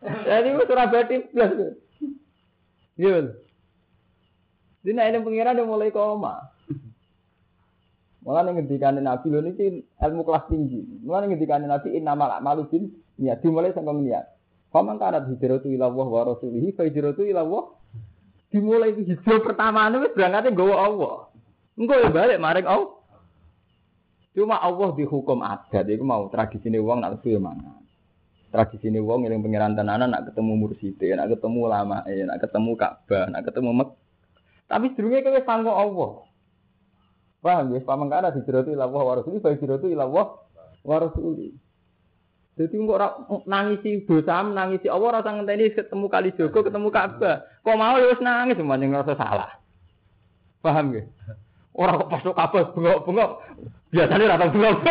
[0.00, 1.52] Jadi itu Surabaya plus.
[3.00, 3.32] Iya.
[4.80, 6.50] Jadi nah ini pangeran mulai koma.
[8.20, 10.84] Malah ning ngendikane Nabi lho niki ilmu kelas tinggi.
[11.04, 14.28] Malah ning ngendikane Nabi innamal a'malu bin niat dimulai saka niat.
[14.68, 17.64] Faman kanat hijratu ila Allah wa rasulihi fa hijratu ila Allah.
[18.50, 21.14] Dimulai hijrah pertama wis berangkatnya nggawa Allah.
[21.78, 22.98] Engko ya balik maring Allah.
[24.34, 27.82] Cuma Allah dihukum adat iku mau tradisine wong nak lesu ya mangan.
[28.50, 33.42] Tradisine wong eling pangeran tenanan nak ketemu murside, nak ketemu lama, nak ketemu Ka'bah, nak
[33.46, 33.90] ketemu Mek.
[34.70, 36.10] Tapi sedurunge kowe sangko Allah.
[37.40, 40.98] Paham ya, pamangkana hijratu ila Allah wa rasulihi fa hijratu Allah wa.
[42.58, 47.46] Jadi kok nangisi dosa, nangisi Allah rasa ngenteni ketemu kali Jogo, ketemu Ka'bah.
[47.64, 49.50] Kok mau ya wis nangis semuanya ngerasa salah.
[50.60, 51.02] Paham ya?
[51.72, 53.30] Ora kok pas Ka'bah bengok-bengok.
[53.90, 54.76] Biasanya rata bengok.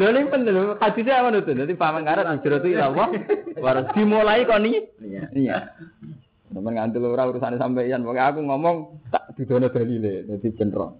[0.00, 1.52] Lho ini penting lho, hadisnya apa itu?
[1.52, 3.08] Nanti paman karat hijratu ila Allah
[3.60, 3.96] wa rasulihi.
[4.00, 4.76] Dimulai kok nih?
[5.36, 5.76] Iya.
[6.50, 8.76] Sampai ngantul ora urusan sampeyan, pokoknya aku ngomong
[9.12, 10.98] tak didono dalile, dadi benro.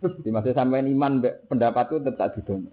[0.00, 2.72] Di masa sampeyan iman mbek pendapatku tetap didono.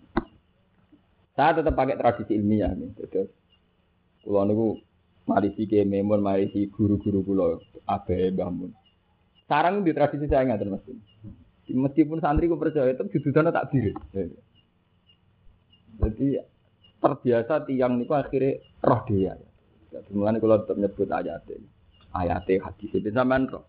[1.36, 2.90] Saya tetap pakai tradisi ilmiah nih.
[2.96, 3.30] Terus
[4.24, 4.80] kula niku
[5.28, 7.46] marisi ke memon marisi guru-guru kula
[7.86, 8.72] abe bangun.
[9.46, 10.88] Sarang di tradisi saya ngaten Mas.
[11.66, 13.92] Meskipun santri ku percaya itu didudono tak diri.
[15.96, 16.28] Jadi
[17.04, 19.36] terbiasa tiang niku akhirnya roh dia.
[19.92, 21.76] Jadi mulane kula tetap nyebut ayat ini
[22.16, 23.68] ayate hadis itu sampean roh.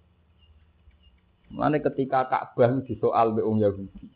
[1.51, 4.07] Mulane ketika Ka'bah disoal mbek wong Yahudi.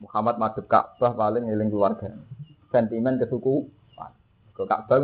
[0.00, 2.16] Muhammad madhep Ka'bah paling eling keluarga.
[2.68, 3.68] Sentimen kesuku.
[4.56, 5.00] Ke Ka'bah.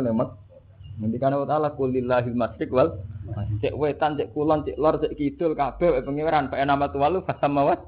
[0.95, 3.03] Nanti kan Allah Ta'ala kulillahil masjid wal
[3.59, 7.83] cek wetan, cek kulon, cek lor, cek kidul, kabeh pengiran, pak nama tuwalu, fasamawat.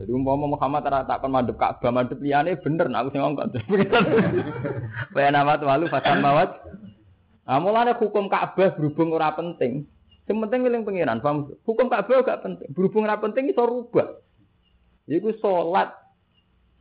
[0.00, 3.52] Jadi umpama Muhammad ora takon madhep Ka'bah, madhep liyane bener nah aku sing ngongkon.
[5.12, 6.50] Pak nama tuwalu, fasamawat.
[7.44, 9.84] Nah, mulane hukum Ka'bah berhubung ora penting.
[10.24, 11.20] Yang penting eling pengiran?
[11.68, 12.72] Hukum Ka'bah gak penting.
[12.72, 14.08] Berhubung ora penting iso rubah.
[15.04, 15.92] Iku salat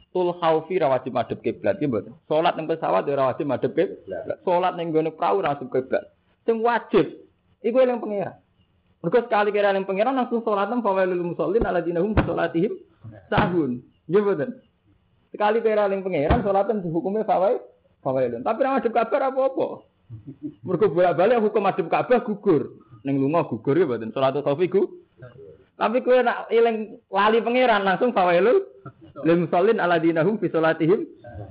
[0.09, 2.13] tul khaufi ra wajib madhep kiblat iki mboten.
[2.25, 4.41] Salat ning pesawat ora wajib madhep kiblat.
[4.41, 6.09] Salat ning gone prau ora wajib kiblat.
[6.49, 7.05] Sing wajib
[7.61, 8.37] iku eling pengiran.
[8.99, 12.73] Mergo sekali kira eling pengiran langsung salat nang fawailul musallin alladzina hum salatihim
[13.29, 13.85] sahun.
[14.09, 14.49] Nggih mboten.
[15.29, 17.61] Sekali kira eling pengiran salatan hukumnya fawail
[18.01, 18.41] fawailun.
[18.41, 19.85] Tapi ra madhep kabar apa-apa.
[20.65, 22.81] Mergo bolak-balik hukum madhep Ka'bah gugur.
[23.05, 24.73] Ning lunga gugur ya mboten salat taufiq
[25.79, 28.59] Tapi kowe nak eling lali pangeran langsung fawailul
[29.25, 31.05] lil musallin alladzina hum fi salatihim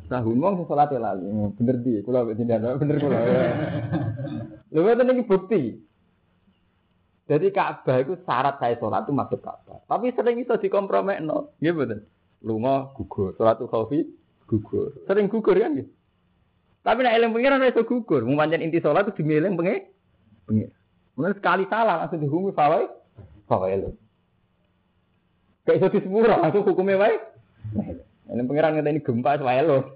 [0.08, 1.26] sahun wong salate lali.
[1.56, 3.18] Bener di kula tidak bener kula.
[4.72, 5.62] Lha mboten iki bukti.
[7.28, 9.84] Jadi Ka'bah itu syarat saya sholat itu masuk Ka'bah.
[9.84, 11.52] Tapi sering itu dikompromekno.
[11.60, 12.00] Nggih mboten.
[12.40, 14.08] Lunga gugur, salat khaufi
[14.48, 14.96] gugur.
[15.04, 15.76] Sering gugur kan.
[16.84, 18.24] Tapi nek eling pengiran iso gugur.
[18.24, 19.92] Pancen inti salat itu dimilih pengen.
[20.48, 20.70] Pengen.
[21.18, 22.86] Mulai sekali salah langsung dihukumi fawai.
[23.50, 23.90] Fawai lu.
[25.68, 27.16] Kayak iso disepuro langsung hukumnya wae.
[28.28, 29.88] Ini pengiran ngata ini gempa wae lo.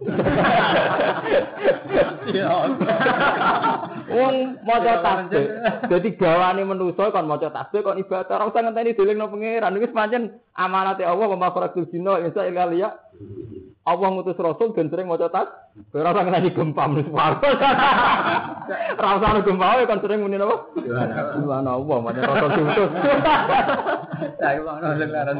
[4.08, 5.46] Wong maca tasbih.
[5.92, 9.76] Dadi gawane manusa kon maca tasbih kon ibadah ora usah ngenteni dilingno pangeran.
[9.76, 12.96] Wis pancen amanate Allah wa makhrajatul jinna insa ila liya.
[13.82, 15.50] Allah ngutus rasul dan sering maca tas.
[15.90, 17.42] Ora usah ngenteni gempa mesti parah.
[18.94, 20.70] Ora usah gempa wae kon sering muni napa?
[21.34, 22.90] Gimana Allah macam rasul diutus.
[24.38, 25.36] Saya laran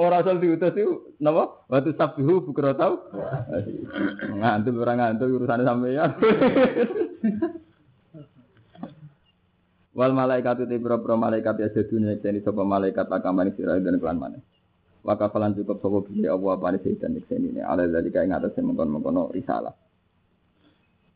[0.00, 1.60] Ora rasul diutus itu napa?
[1.68, 3.12] Waktu sabihu bukra tau.
[4.32, 6.16] Ngantul ora ngantul urusane sampeyan.
[9.92, 14.40] Wal malaikat itu malaikat ya sedunia jadi sapa malaikat akamane sira dan kelan maneh.
[15.00, 19.32] Wa kafalan cukup sapa bi Allah apa sedan ini ne ala dari kae ngatas mengkon-mengkono
[19.32, 19.72] risalah.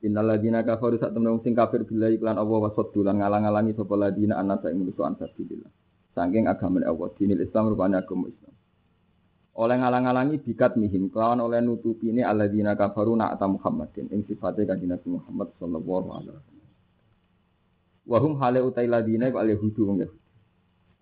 [0.04, 4.40] Innal ladina kafaru sak temen sing kafir billahi iklan Allah wa saddulan ngalang-alangi sapa ladina
[4.40, 5.72] anasa ing musuh ansabilillah.
[6.16, 8.54] Saking agama Allah dinil Islam rupane agama Islam.
[9.54, 14.90] oleh ngalang-alangi bikat mihim kelawan oleh nutupi ini alladzina kafaru na'ata Muhammadin ing sifatnya kanjeng
[14.90, 16.70] Nabi Muhammad sallallahu alaihi wasallam.
[18.04, 20.08] Wahum hale utai ladina iku alyahudu ya.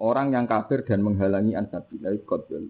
[0.02, 2.66] Orang yang kafir dan menghalangi ansabillah qadul.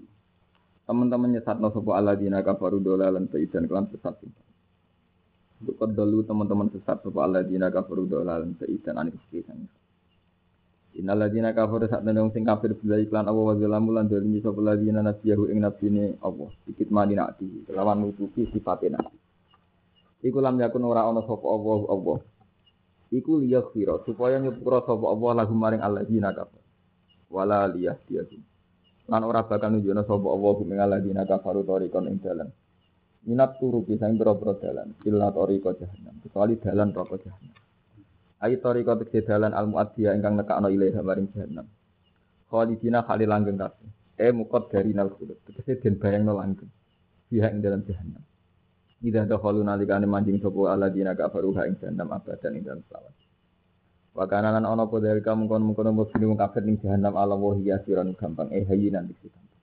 [0.85, 4.21] Teman-teman nyesatno sapa alladzina kafaru dolalan dan kelam sesat.
[5.65, 9.65] Untuk qadulu teman-teman sesat sapa alladzina kafaru dolalan dan anis kesan.
[10.93, 14.61] Innal ladzina kafaru sak tenan sing kafir bila iklan Allah wa zalamu lan dolimi sapa
[14.61, 16.53] ladzina nasiyahu ing nabine Allah.
[16.69, 19.17] Dikit mani nakti lawan nutupi sifate nabi.
[20.21, 22.19] Iku lam yakun ora ana sapa Allah Allah.
[23.09, 26.62] Iku liyaghfira supaya nyepura sapa Allah lahum maring alladzina kafir.
[27.33, 28.43] Wala liyahdiyahum.
[29.09, 32.49] Lan ora bakal nunjukna sapa Allah ing alladzina kafaru tariqon ing dalan.
[33.25, 34.93] Minat turu bisa ing boro dalan.
[35.09, 36.15] Illa tariqa jahannam.
[36.21, 37.57] Kecuali dalan roko jahannam.
[38.43, 41.67] Ayi toriko tegese dalan al muaddiya ingkang nekakno ilaiha maring jahannam.
[42.51, 43.89] Khalidina khali langgeng kabeh.
[44.19, 45.39] E mukot dari nal khulud.
[45.47, 46.69] Tegese den bayangno langgeng.
[47.31, 48.23] Biha ing dalam jahannam.
[49.03, 53.15] Ida dakhalu nalikane manjing sapa alladzina kafaru ha ing jahannam abadan ing dalem selawat.
[54.13, 57.57] Wa kana lan ana apa dari kamu kon mungkon wong kafir ning jahannam ala wa
[57.57, 59.61] hiya siran gampang eh hayyinan dik gampang.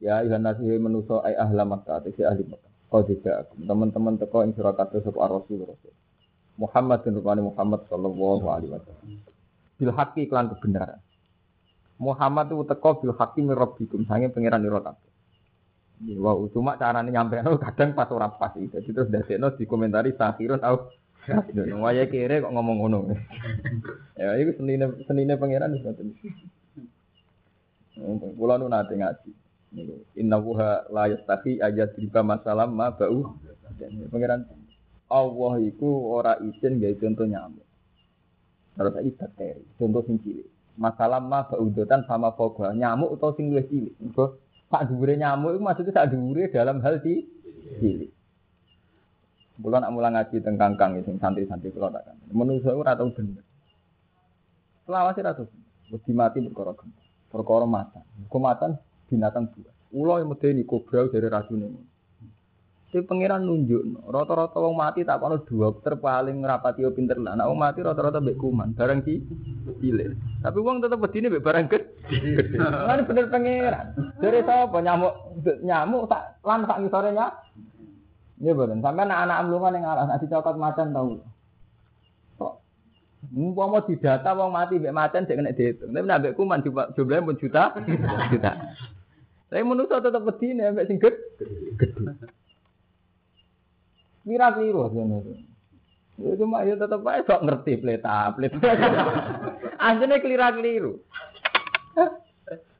[0.00, 2.72] Ya ayuhan nasi manusa ai ahla Makkah te ahli Makkah.
[2.88, 5.92] Kau tidak teman-teman teko ing sira kabeh sapa rasul rasul.
[6.56, 9.20] Muhammad bin rupane Muhammad sallallahu alaihi wasallam.
[9.76, 11.00] Bil haqqi iklan kebenaran.
[12.00, 15.12] Muhammad itu teko bil haqqi min rabbikum sange pangeran ira kabeh.
[16.08, 18.80] Ya, wow, cuma caranya nyampe kadang pas ora pas itu.
[18.80, 20.88] Terus dasekno dikomentari sakhirun au
[21.82, 22.98] waya kere kok ngomong ngono.
[24.20, 26.08] ya itu senine senine pangeran wis ngoten.
[28.38, 29.30] Kula nu nate ngaji.
[29.74, 33.34] Niku inna wuha la yastahi ayat riba masalam ma bau.
[34.10, 34.46] Pangeran
[35.06, 37.66] Allah iku ora izin gawe contoh nyamuk.
[38.76, 40.48] Terus saiki bakteri, contoh sing cilik.
[40.76, 43.94] Masalah ma baudotan sama foga nyamuk atau sing luwih cilik.
[44.02, 48.15] Engko sak dhuwure nyamuk iku maksudnya sak dhuwure dalam hal cilik.
[49.56, 52.16] Kulo nak mulang ngaji teng kangkang sing santri-santri kulo tak kan.
[52.28, 53.40] Menungso ora tau bener.
[54.84, 55.48] Selawase ra tau.
[55.88, 57.02] Wedi mati perkara gempa.
[57.32, 58.04] Perkara matan.
[58.28, 58.76] Kematan
[59.08, 59.72] binatang buas.
[59.96, 61.68] Ulo yang medeni kobra dari racune.
[62.86, 67.34] Si pangeran nunjuk, rata-rata wong mati tak kono dokter paling rapati yo pinter lah.
[67.34, 69.14] Nek wong mati rata-rata mbek kuman, barang ki
[69.82, 70.14] cilik.
[70.38, 71.82] Tapi wong tetep bedine mbek barang gede.
[72.62, 73.86] Lan bener pangeran.
[74.22, 75.12] Dari sapa nyamuk
[75.66, 77.34] nyamuk tak lan sak ngisore nyamuk.
[78.36, 78.78] Iya betul.
[78.84, 81.20] Sampai anak-anak amlungan yang alas nasi coklat macan tahu.
[82.36, 85.90] Kok mau didata wong mati mbek macan cek kena dihitung.
[85.90, 87.74] Tapi nek mbek kuman jumlahnya pun juta
[88.32, 88.52] juta.
[89.50, 91.16] Tapi menurut tetap bedine mbek sing gede.
[94.26, 95.36] Mira keliru sebenarnya.
[96.16, 98.56] Ya cuma ya tetap aja sok ngerti pleta pleta.
[99.86, 101.00] Anjene kelira keliru.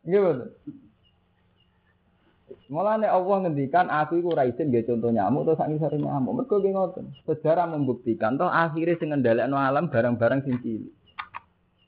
[0.07, 0.47] Gimana?
[2.67, 6.43] Mulane Allah ngendikan aku iku ora izin nggih contoh nyamuk terus sak ngisore nyamuk.
[6.43, 6.59] Mergo.
[7.23, 10.59] Sejarah membuktikan toh akhirnya sing ngendhalekno alam barang-barang sing.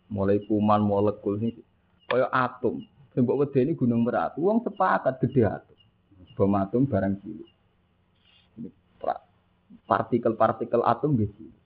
[0.06, 1.50] Mulai kuman molekul sing
[2.06, 2.78] kaya atom.
[3.10, 5.78] Sing mbok wedeni gunung Merapi, wong sepakat gede atom.
[6.38, 7.50] Bom atom barang cilik.
[9.90, 11.62] Partikel-partikel atom nggih cilik.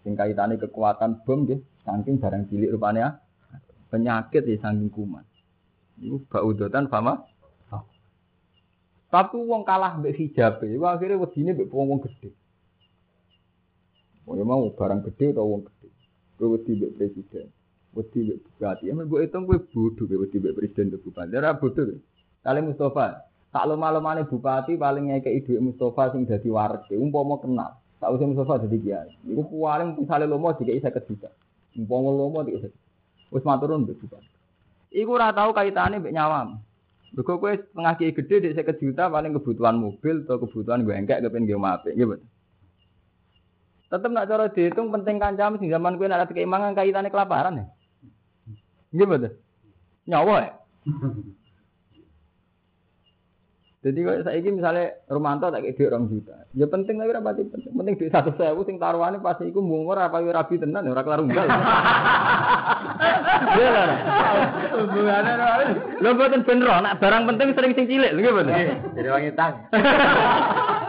[0.00, 3.20] Sing kaitane kekuatan bom nggih saking barang cilik rupanya
[3.92, 5.28] penyakit ya saking kuman.
[6.00, 7.33] Iku baudotan fama
[9.14, 12.34] tapi wong kalah mbek hijab, iku akhirnya wedine mbek wong gede.
[14.26, 15.88] Mau mau barang gede atau wong gede.
[16.34, 17.46] Kowe wedi mbek presiden.
[17.94, 18.90] Wedi mbek bupati.
[18.90, 21.30] Emang gue hitung gue bodoh gue wedi mbek presiden atau bupati.
[21.30, 21.94] Ora bodoh.
[22.42, 23.22] Kali Mustafa,
[23.54, 26.90] tak lama-lamane bupati paling ngekeki dhuwit Mustafa sing dadi warga.
[26.98, 27.78] Umpama kenal.
[28.02, 29.14] Tak usah Mustafa dadi kiai.
[29.30, 31.30] Iku paling misale lomo dikeki 50 juta.
[31.78, 32.66] Umpama lomo dikeki.
[33.30, 34.26] Wis maturun mbek bupati.
[34.90, 36.58] Iku ora tau kaitane mbek nyawam.
[37.14, 41.22] Mergo kowe setengah kiai gede di 50 juta paling kebutuhan mobil atau kebutuhan gue engkek
[41.22, 42.18] gue mape, gitu.
[43.86, 47.66] Tetep nak cara dihitung penting kancam sing zaman kowe nak keimangan kaitane kelaparan ya.
[48.90, 49.32] Nggih betul.
[50.10, 50.52] Nyawa ya.
[53.84, 57.72] Jadi kalau saya ini misalnya Romanto tak kayak orang juta, ya penting tapi rapati penting.
[57.76, 61.20] Penting di satu sewu sing taruhannya pasti iku mungkur apa yo rabi tenan ora kelar
[61.20, 61.46] unggal.
[63.54, 63.98] Iya lah.
[64.72, 65.68] Hubungannya ora.
[66.00, 68.56] Lho mboten ben ro, nak barang penting sering sing cilik lho mboten.
[68.96, 69.68] Jadi wangi tang.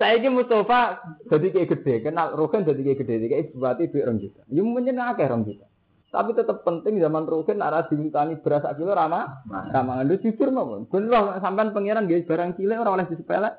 [0.00, 4.18] Saya ini Mustafa jadi kayak gede, kenal Rogen jadi kayak gede, kayak bupati duit orang
[4.18, 4.40] juta.
[4.48, 5.69] Ya mungkin akeh orang juta.
[6.10, 10.82] Tapi tetap penting zaman Rogen arah diminta beras sak kilo ramah, ramah anda jujur mau.
[10.90, 13.50] Bener sampean pangeran guys barang cilik orang oleh disepele.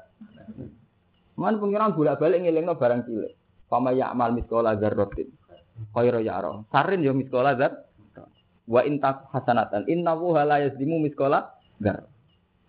[1.39, 3.31] Man pangeran bolak balik ngelingno barang cilik.
[3.71, 4.75] Pama ya amal miskola.
[4.75, 6.67] Khaira ya roh.
[6.75, 7.87] Sarin yo miskola zar.
[8.67, 9.87] Wa intak hasanatan.
[9.87, 12.03] Inna la yazlimu miskola zar.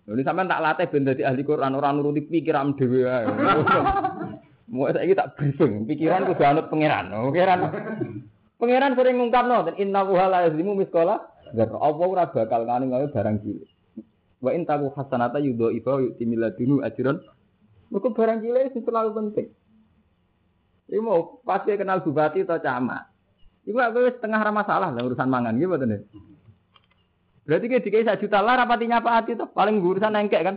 [0.07, 3.27] Ini sampean tak latih ben dadi ahli Quran ora nuruti pikiran dhewe ae.
[4.73, 7.13] Mau saiki tak briefing, pikiran kudu anut pangeran.
[7.13, 7.59] Pangeran
[8.63, 11.19] Pangeran sering ngungkapno dan inna wuha la yazlimu miskola
[11.51, 11.67] zar.
[11.67, 13.67] Allah ora bakal ngani ngawe barang cilik.
[14.39, 17.19] Wa in taku hasanata yudho iba yu'ti miladunu ajron.
[17.91, 19.47] Mergo barang cilik itu terlalu penting.
[20.87, 23.03] Iku mau pasti kenal bupati atau camat.
[23.67, 26.07] Iku aku wis setengah ramah salah lah urusan mangan gitu betul
[27.43, 30.55] Berarti kayak dikai satu juta lah rapati nyapa hati tuh paling urusan engkek kan.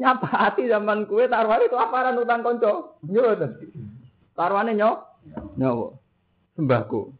[0.00, 2.96] Nyapa hati zaman kue taruhan itu aparan utang konco.
[3.04, 3.52] Betul.
[4.32, 4.96] Taruhannya nyok.
[5.60, 6.03] Nyok.
[6.54, 7.10] Sembako.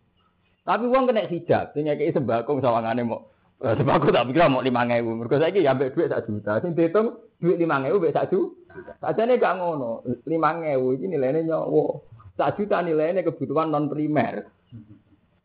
[0.64, 3.28] Tapi uang kena hijab, sing ngekeki sembako sawangane mau
[3.60, 5.10] eh, sembako tak pikir mau lima ngewu.
[5.20, 6.62] Mergo saiki ya ambek duit sak juta.
[6.64, 8.96] Sing dihitung duit lima ngewu mbek sak juta.
[9.02, 10.06] Sajane gak ngono.
[10.24, 12.00] Lima ngewu iki nilainya nyawa.
[12.38, 14.48] Sak juta nilainya kebutuhan non primer.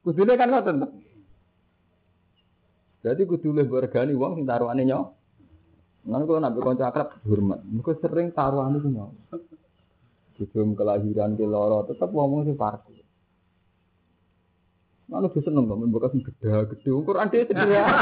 [0.05, 0.87] Kudune kan ngoten.
[2.99, 5.07] Jadi kudu luwih bergani wong sing taruhane nyawa.
[6.07, 7.59] Nanti kalau nabi konco akrab hormat.
[7.67, 9.11] Mereka sering taruhan itu mau.
[10.39, 12.98] Sebelum kelahiran ke loro tetap ngomong sih parku.
[15.09, 16.89] Lalu dia seneng dong, membuka sing gede gede.
[17.09, 17.97] Quran dia sederhana.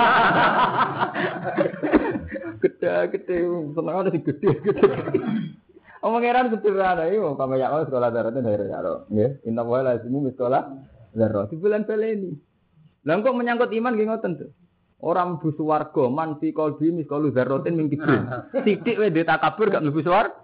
[2.60, 4.88] Gede gede, seneng ada sing gede gede.
[6.04, 9.28] Omong heran sederhana itu, kamu ya kalau sekolah darat itu dari ya.
[9.48, 10.62] Inna wa lazimu sekolah
[11.16, 11.48] darat.
[11.48, 12.32] Di bulan ini.
[13.08, 14.52] Lah kok menyangkut iman gini ngoten tuh.
[15.00, 18.28] Orang mlebu swarga man fi qalbi miskalu dzarratin min kibrin.
[18.52, 20.36] Sithik wae takabur gak mlebu swarga.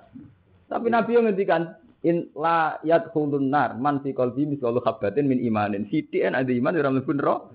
[0.72, 5.88] Tapi Nabi yang ngendikan in la yadkhulun nar man fi qalbi miskalu habatin min imanin.
[5.88, 7.48] Sithik ada iman ora mlebu neraka.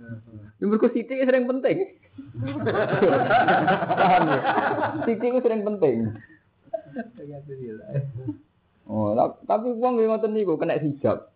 [0.58, 1.78] Yang mergo sithik sering penting.
[4.00, 4.38] Paham ya?
[5.06, 5.96] Sithik sering penting.
[8.88, 9.12] Oh,
[9.44, 11.28] tapi wong ngoten niku kena hijab.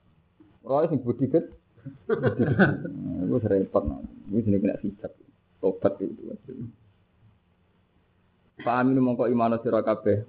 [0.65, 1.53] Roy sing budi ket.
[3.29, 3.85] Iku repot.
[4.33, 5.13] Iku jenenge kena hijab
[5.63, 6.35] tobat itu.
[8.63, 10.27] Pak Amin mongko imano sira kabeh.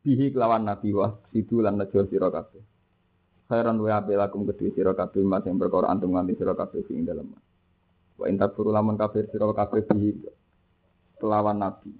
[0.00, 2.64] Bihi kelawan nabi wa sidu lan najo sira kabeh.
[3.52, 7.04] Khairan wa ape lakum kedue sira kabeh mas yang perkara antum nganti sira kabeh ing
[7.04, 7.28] dalem.
[8.16, 10.24] Wa inta furu lamun kafir sira kabeh bihi
[11.20, 11.92] kelawan nabi.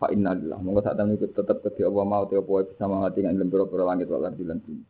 [0.00, 3.36] Fa inna lillah mongko sak temen tetep kedhe Allah mau te apa bisa mangati ing
[3.36, 4.84] dalem pira langit lan lan bumi.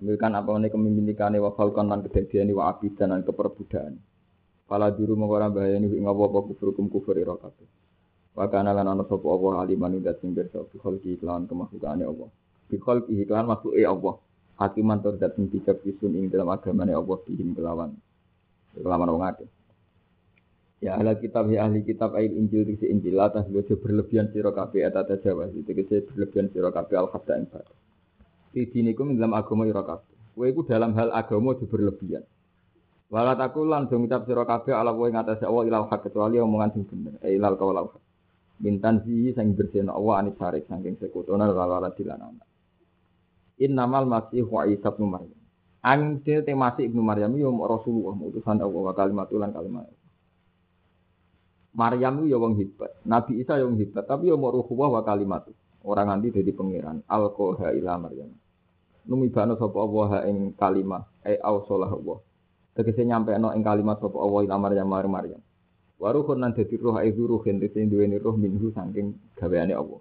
[0.00, 3.98] Milkan apa ini kemimpinikane wa falkon lan kedadiane wa abidan lan keperbudaan.
[4.70, 7.79] Pala duru mengora bahaya ini ngawo apa kufur kum kufur ira kabeh.
[8.34, 12.28] Wa kana lan ana sapa Allah aliman dat sing pirsa bi khalqi iklan kemahlukane Allah.
[12.70, 14.14] Bi khalqi iklan makhluke Allah.
[14.60, 17.96] Hakiman tur dat sing bijak isun ing dalam agamane Allah bihim kelawan.
[18.76, 19.24] Kelawan wong.
[20.80, 24.80] Ya ahli kitab ya ahli kitab ayat Injil di Injil atas bojo berlebihan sira kabeh
[24.88, 27.46] eta tajawaz itu kese berlebihan sira kabeh al khabda ing.
[28.56, 30.08] Di dinikum dalam agama ira kabeh.
[30.32, 32.24] Kowe dalam hal agama aja berlebihan.
[33.12, 36.88] Wala takulan dong ucap sira kabeh ala kowe ngatasé Allah ilal hak kecuali omongan sing
[36.88, 37.12] bener.
[37.28, 37.92] Eh ilal kaulau.
[38.60, 42.44] Bintan si sing bersihna Allah anis sarik saking sekutona wala dilanana.
[43.56, 45.40] Innamal masih wa Isa bin Maryam.
[45.80, 49.88] Ang te masih ibnu Maryam yo Rasulullah utusan Allah wa kalimatulan kalimat.
[51.72, 55.48] Maryam yo wong hebat, Nabi Isa yo wong hebat, tapi yo ruhullah wa kalimat.
[55.80, 57.00] Orang nanti jadi pangeran.
[57.08, 58.28] Alqoha ila Maryam.
[59.08, 62.20] Numibano sapa Allah ing kalimah, ai ausolah Allah.
[62.76, 65.40] Tegese nyampe no ing kalimat sapa Allah ila Maryam Maryam.
[66.00, 70.00] Waruhun nan dadi roh ai ruhin dadi duweni roh minhu saking gaweane Allah.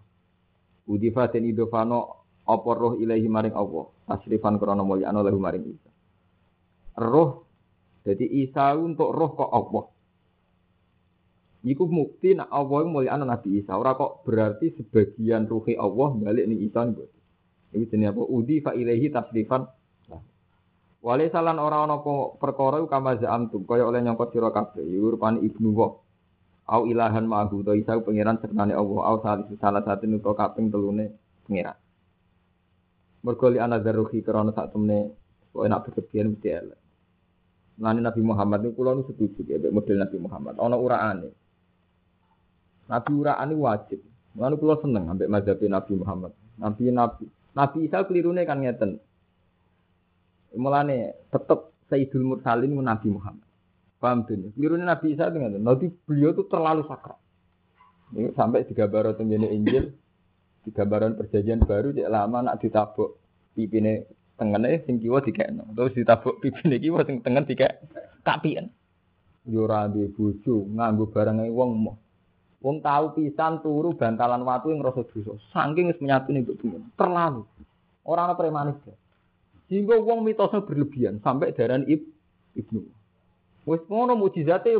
[0.87, 3.91] Udifa den idofano apa roh ilahi maring Allah.
[4.07, 5.91] Tasrifan krana mulyana lahu maring Isa.
[7.03, 7.43] Roh
[8.07, 9.85] jadi Isa untuk roh kok Allah.
[11.67, 13.75] Iku mukti nak Allah mulyana Nabi Isa.
[13.75, 17.03] Ora kok berarti sebagian ruhi Allah balik ning Isa niku.
[17.75, 18.23] Iki jenenge apa?
[18.23, 19.67] Udifa ilahi tasrifan
[20.99, 22.03] Wale salan ora ana
[22.35, 25.95] perkara kama za'amtum kaya oleh nyangka sira kabeh rupane ibnu wa
[26.69, 31.15] au ilahan ma'hu to isa pangeran sertane Allah au salah satu nuto kaping telune
[31.47, 31.79] pangeran.
[33.23, 35.15] Mergo li ana zaruhi krana sak temne
[35.55, 36.79] kok enak berlebihan mesti elek.
[37.79, 41.29] Nani Nabi Muhammad niku kula nu setuju ya model Nabi Muhammad ana uraane.
[42.91, 43.99] Nabi uraane wajib.
[44.35, 46.31] Lalu kula seneng ambek mazhab Nabi Muhammad.
[46.59, 47.25] Nabi Nabi
[47.55, 48.99] Nabi Isa kelirune kan ngeten.
[50.57, 53.45] Mulane tetap Sayyidul Mursalin Nabi Muhammad.
[53.99, 54.55] Paham tuh?
[54.55, 57.19] Kelirunya Nabi Isa dengan Nabi beliau itu terlalu sakral.
[58.15, 59.91] Ini sampai tiga baru tenggine Injil,
[60.65, 63.19] tiga baru perjanjian baru cek lama nak ditabuk
[63.53, 64.07] pipine
[64.39, 65.75] tengene sing kiwa dikekno.
[65.75, 67.85] Terus ditabuk pipine kiwa sing tengen dikek
[68.23, 68.71] kapian.
[69.45, 71.71] Yo ora duwe bojo, nganggo barang wong
[72.59, 75.39] Wong tahu pisan turu bantalan watu yang rasa dosa.
[75.55, 76.59] Saking wis menyatune mbok
[76.99, 77.47] Terlalu.
[78.03, 78.75] Ora ana premanis.
[79.69, 82.01] Sehingga wong mitosnya berlebihan sampai daran ib,
[82.57, 82.81] ibnu.
[83.69, 84.73] Wes ngono mujizate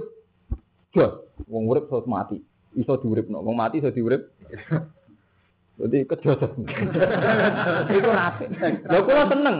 [0.89, 1.13] jos.
[1.45, 2.41] Wong urip iso mati.
[2.73, 3.37] Iso diuripno.
[3.45, 4.33] Wong mati iso diurip.
[5.79, 6.67] Jadi kejosan.
[7.87, 8.45] Iku nate.
[8.83, 9.57] Lha kula seneng.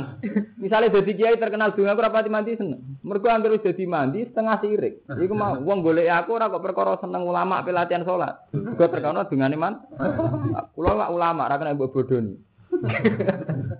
[0.60, 3.00] Misale dadi kiai terkenal donga aku rapati mandi seneng.
[3.08, 5.08] Mergo anggere wis dadi mandi setengah sirik.
[5.08, 8.36] Iku mau wong golek aku ora kok perkara seneng ulama pelatihan salat.
[8.52, 9.80] Gua terkenal dungane man.
[10.76, 12.49] Kula lak ulama ora kena mbok bodoni.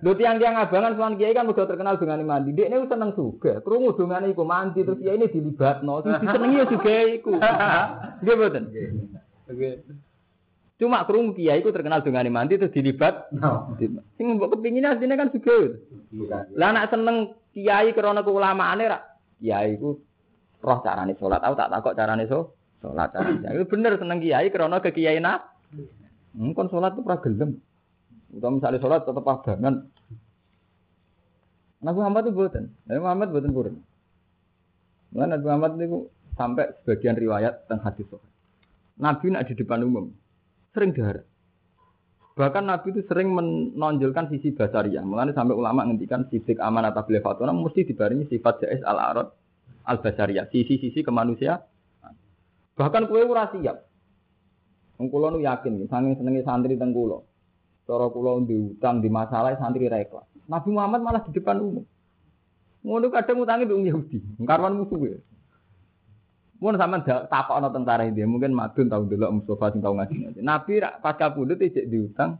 [0.00, 2.56] Lho tiang-tiang abangan sowan kiai kan udah terkenal dengan mandi.
[2.56, 3.60] Dia ini seneng juga.
[3.60, 6.00] Krungu dengan iku mandi terus kiai ini dilibatno.
[6.00, 7.32] Terus disenengi ya juga iku.
[8.24, 8.64] Nggih mboten?
[10.80, 13.28] Cuma krungu kiai iku terkenal dengan mandi terus dilibat.
[14.16, 15.76] Sing mbok kepingin asline kan juga.
[16.56, 18.98] Lah anak seneng kiai krana keulamaane ra.
[19.36, 20.00] Kiai iku
[20.60, 21.44] roh carane salat.
[21.44, 22.56] Aku tak takok carane so.
[22.80, 23.44] Salat carane.
[23.56, 25.28] Itu bener seneng kiai krana kekiaian.
[26.30, 27.60] Hmm, kon salat tuh ora gelem.
[28.30, 29.74] Utama misalnya sholat tetap abangan.
[31.80, 32.64] Nabi Muhammad itu buatan.
[32.86, 33.76] Nabi Muhammad buatan purun.
[35.10, 35.98] Nah, Nabi Muhammad itu
[36.38, 38.28] sampai sebagian riwayat tentang hadis sholat.
[39.00, 40.12] Nabi nak di depan umum.
[40.70, 41.26] sering dahar.
[42.38, 45.02] Bahkan Nabi itu sering menonjolkan sisi basariah.
[45.02, 49.28] Mulanya sampai ulama ngendikan sifat amanat tabligh fatuna mesti dibarengi sifat jais al arad
[49.82, 51.58] al basariyah, sisi-sisi kemanusiaan.
[52.78, 53.90] Bahkan kue ora siap.
[55.00, 57.24] Nu yakin, saking senenge santri teng kula.
[57.90, 60.22] Cara kula utang di masalah santri rekla.
[60.46, 61.82] Nabi Muhammad malah di depan umum.
[62.86, 65.18] Ngono kadang utangi mbek Yahudi, karwan musuh ya.
[66.62, 70.38] Mun sampean takokno tentara ini, mungkin madun tau delok Mustafa sing tau ngaji.
[70.38, 72.38] Nabi rak pas kapundhut ijek diutang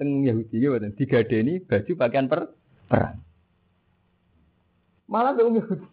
[0.00, 2.40] teng Yahudi ya mboten digadeni baju pakaian per
[2.88, 3.20] perang.
[5.04, 5.86] Malah mbek Yahudi.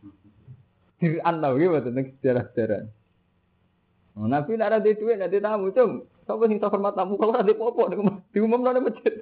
[1.03, 2.83] Diran tau ya ning sejarah-sejarah.
[4.15, 6.07] Oh, Nabi nek ada duit, nek tamu, cung.
[6.25, 7.85] Sapa sing hormat tamu kalau ada popo
[8.33, 9.13] diumumno nang masjid.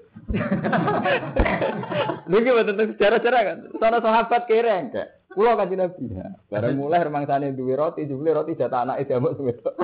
[2.31, 3.57] Lha iki mboten sejarah-sejarah kan.
[3.75, 5.07] Sono sahabat kere enggak.
[5.35, 6.15] Kulo kanjeng Nabi.
[6.15, 6.31] Ya.
[6.47, 9.73] Bareng mulai rumangsane duwe roti, jebule roti jatah anake diamuk wedok.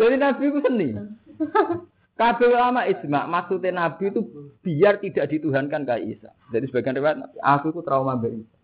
[0.00, 0.88] Jadi Nabi itu seni.
[2.16, 4.24] Kabeh ulama ijma, maksudnya Nabi itu
[4.64, 6.30] biar tidak dituhankan kayak Isa.
[6.48, 8.56] Jadi sebagian riwayat, aku itu trauma mbak Isa.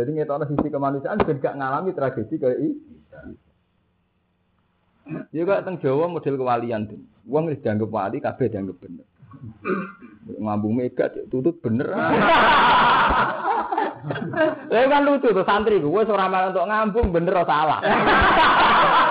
[0.00, 3.20] Jadi ngetokno sisi kemanusiaan gak ngalami tragedi kayak Isa.
[5.34, 6.86] Juga teng Jawa model kewalian.
[7.26, 9.09] Wong wis dianggap wali, kabeh dianggap bener.
[10.40, 11.88] Ngambung mega tutut bener.
[14.70, 17.80] Lah kan lucu tuh santri gue ora malah untuk ngambung bener atau salah.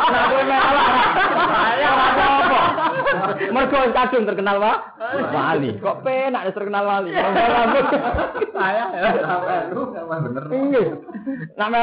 [0.09, 0.85] Nah gue malah
[1.29, 2.61] saya ora apa.
[3.53, 4.77] Mergo kadung terkenal Pak.
[5.29, 5.69] Wali.
[5.77, 7.13] Kok penak terkenal wali.
[8.59, 8.83] Saya
[9.69, 10.43] lu bener.
[10.49, 10.87] Nggih.
[11.53, 11.79] Nama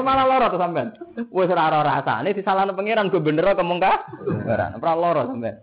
[0.00, 0.96] malah loro tuh sampean.
[1.28, 4.08] Wis ora ora rasane disalahno pangeran gue bener kok mung ka.
[4.48, 5.60] Ora loro sampean.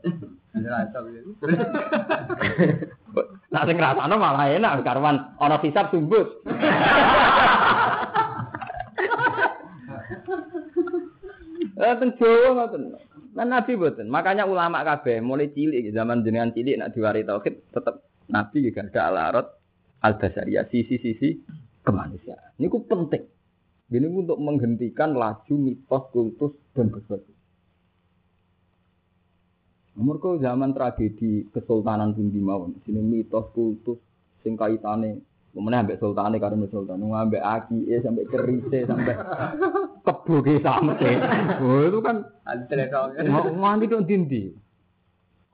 [3.52, 6.28] Nah sing rasane malah enak karwan ana hisab sumbut.
[11.76, 12.96] Eh teng Jawa ngoten.
[13.36, 14.08] Lan Nabi boten.
[14.08, 18.00] Makanya ulama kabeh mulai cilik zaman jenengan cilik nak diwari tauhid tetep
[18.32, 19.48] Nabi juga ada alarot
[20.00, 21.44] al basariyah sisi-sisi
[21.84, 22.56] kemanusiaan.
[22.56, 23.24] Ini penting.
[23.92, 27.35] Ini untuk menghentikan laju mitos, kultus dan berbagai.
[29.96, 32.76] Mereka zaman tragedi kesultanan pun di mawon.
[32.84, 33.96] Sini mitos kultus
[34.44, 35.24] sing kaitane
[35.56, 39.16] Kemudian ambek sultane karena sultan, ambek aki, eh sampai kerise, sampai
[40.04, 41.16] kebuki sampai.
[41.64, 42.28] Oh itu kan
[43.56, 44.52] nganti dong dindi.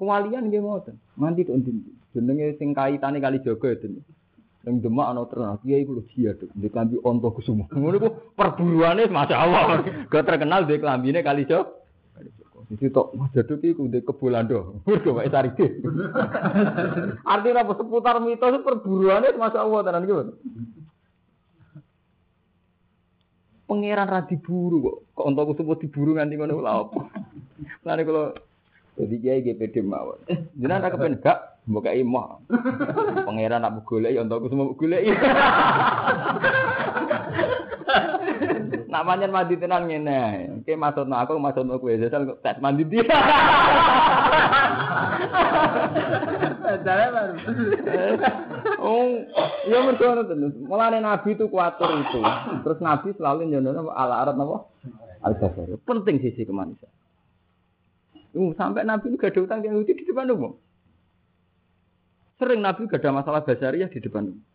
[0.01, 1.93] Kewalian dia mau tuh, nganti dong dindi.
[2.17, 4.01] Jenenge sing kaitane kali jaga itu.
[4.65, 7.69] Yang demak ana terkenal, dia itu dia tuh, dia kelambi onto semua.
[7.69, 11.77] Ngono ku perburuannya masya Allah, gak terkenal dia kelambine kali jaga.
[12.71, 14.71] Jadi tok Mas Jaduk iku ndek kebolando.
[14.87, 15.83] Mergo wae sarike.
[17.35, 20.15] Artinya apa seputar mitos perburuannya masa Allah tenan iki.
[23.67, 24.97] Pangeran ra diburu kok.
[25.19, 27.01] Kok entuk sebut diburu nganti ngono lha apa.
[27.87, 28.31] Lane kalau
[28.95, 30.23] jadi kiai GPD mawon.
[30.55, 32.39] Jenengan ra kepen gak mbok kei moh.
[33.27, 35.11] Pangeran nak golek ya entuk semua golek.
[38.91, 40.51] Nak manjen mandi tenan ngene.
[40.59, 43.07] Oke maksudno aku maksudno kowe jajal kok tes mandi dia.
[46.91, 47.35] baru.
[48.81, 49.15] Oh,
[49.63, 52.19] ya mergo ngono Mulane nabi itu kuatur itu.
[52.67, 54.67] Terus nabi selalu nyono ala arat napa?
[55.23, 55.39] Al
[55.87, 56.91] Penting sisi kemanusiaan.
[58.31, 60.55] Uh, sampai nabi itu gak ada utang yang di depan umum.
[62.39, 64.50] Sering nabi gak ada masalah basariah di depan umum.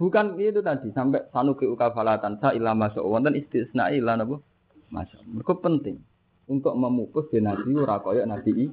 [0.00, 4.40] Bukan itu tadi sampai sanuki ukafalatan sa ilama wonten istisna ila napa?
[4.88, 6.00] Masya Mereka penting
[6.48, 8.72] untuk memupus nabi ora kaya nabi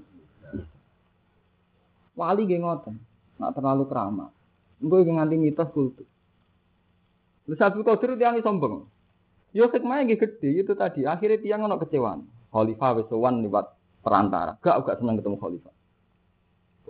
[2.17, 2.95] Wali nggih ngoten.
[3.37, 4.33] Nak terlalu keramat.
[4.81, 6.09] Engko nganti mitos kultus.
[7.45, 8.89] Terus Abdul Qadir tiang sombong.
[9.53, 11.05] Yo hikmahnya nggih gede itu tadi.
[11.05, 12.25] Akhirnya tiang ono kecewaan.
[12.49, 13.69] Khalifah wis liwat
[14.01, 14.57] perantara.
[14.63, 15.73] Gak gak seneng ketemu khalifah.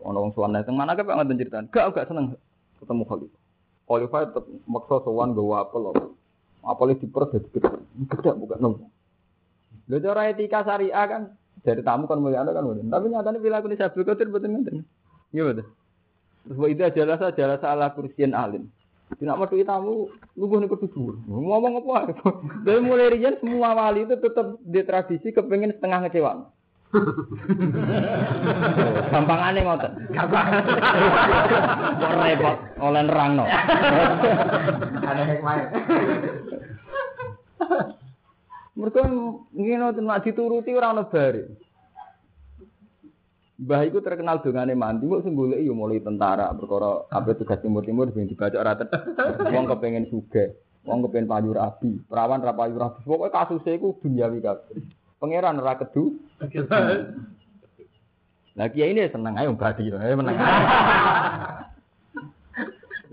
[0.07, 1.65] Ono wong dateng mana kok ngoten ceritaan.
[1.73, 2.39] Gak gak seneng
[2.79, 3.46] ketemu khalifah.
[3.87, 6.05] Khalifah tetap maksa sowan gawa apel apa.
[6.67, 7.71] Apel diper dadi gede.
[8.11, 8.75] Gede bukan nong.
[9.87, 11.21] Lho cara etika syariah kan
[11.63, 12.91] dari tamu kan mulia kan mboten.
[12.91, 14.77] Tapi nyatane perilaku Sabtu Qadir mboten ngoten.
[15.31, 15.65] Iya betul.
[16.47, 18.67] Terus wa idza jalasa jalasa ala kursiyin alim.
[19.07, 21.15] Tidak mau tamu, lugu nih kedua.
[21.31, 22.11] Ngomong apa?
[22.67, 26.51] Dari mulai rian semua wali itu tetap di tradisi kepengen setengah ngecewa.
[29.11, 29.91] Gampang aneh ngoten.
[30.13, 30.47] Gampang.
[31.97, 33.45] Kok repot oleh nerangno.
[35.03, 35.55] Aneh hikmah.
[38.77, 39.01] Mereka
[39.57, 41.43] ngene nek dituruti ora ono bare.
[43.57, 48.13] Mbah iku terkenal dongane mandi, kok sing goleki yo mulai tentara, perkara kabeh tugas timur-timur
[48.13, 48.77] sing dibaca ora
[49.49, 50.53] Wong kepengin sugih,
[50.85, 53.01] wong kepengin payu rabi, perawan ra payu rabi.
[53.01, 54.77] Pokoke kasuse iku duniawi kabeh.
[55.17, 56.13] Pangeran ora kedu.
[58.57, 60.37] Lah kiai ini seneng ayo badi, ayo menang.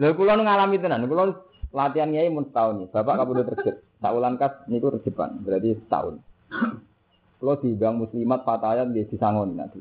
[0.01, 1.37] Lha kula ngalami tenan, kula
[1.73, 2.89] latihan kiai mun setahun nih.
[2.93, 3.77] Bapak kabudut terjep.
[4.01, 6.21] Tak ulang kas niku terjepan, berarti setahun.
[7.41, 9.81] Kula diundang muslimat fatayat nggih disangoni nanti.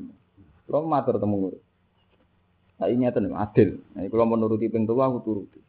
[0.68, 1.62] Kula matur temu murid.
[2.80, 3.78] Saya ingatan adil.
[3.94, 5.60] Nah, kalau mau nuruti pintu aku turuti.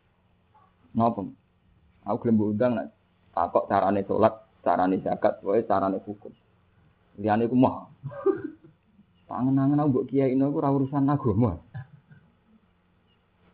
[0.97, 1.21] Napa?
[2.05, 2.87] Aku gelem undang nak
[3.35, 4.33] takok carane salat,
[4.65, 6.33] carane zakat, wae carane hukum.
[7.19, 7.87] Liyane ku mah.
[9.29, 11.57] Pangen-angen aku mbok kiai ini aku ora urusan agama.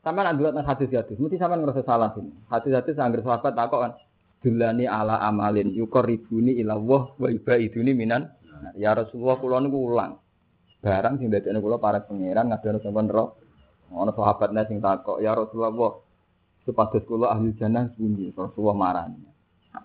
[0.02, 2.34] Sampai nak dilihat hadis-hadis, mesti sampai ngerasa salah sini.
[2.50, 3.92] Hadis-hadis anggar sahabat takok kan,
[4.42, 8.26] dulani ala amalin yukor ribuni ila wah wa ibaiduni minan.
[8.82, 10.18] Ya Rasulullah kula niku ulang.
[10.82, 13.38] Barang sing dadekne kula para pangeran ngadono sampean ro.
[13.94, 15.94] Ono sahabatnya sing takok, ya Rasulullah,
[16.66, 18.34] supados kula ahli jannah pundi?
[18.34, 19.22] Rasulullah marani.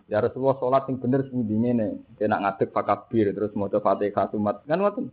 [0.07, 2.03] Ya Rasulullah salat sing bener pundi ngene.
[2.19, 4.67] Kena ngadeg fakabir terus maca Fatihah sumat.
[4.67, 5.11] Kan ngoten.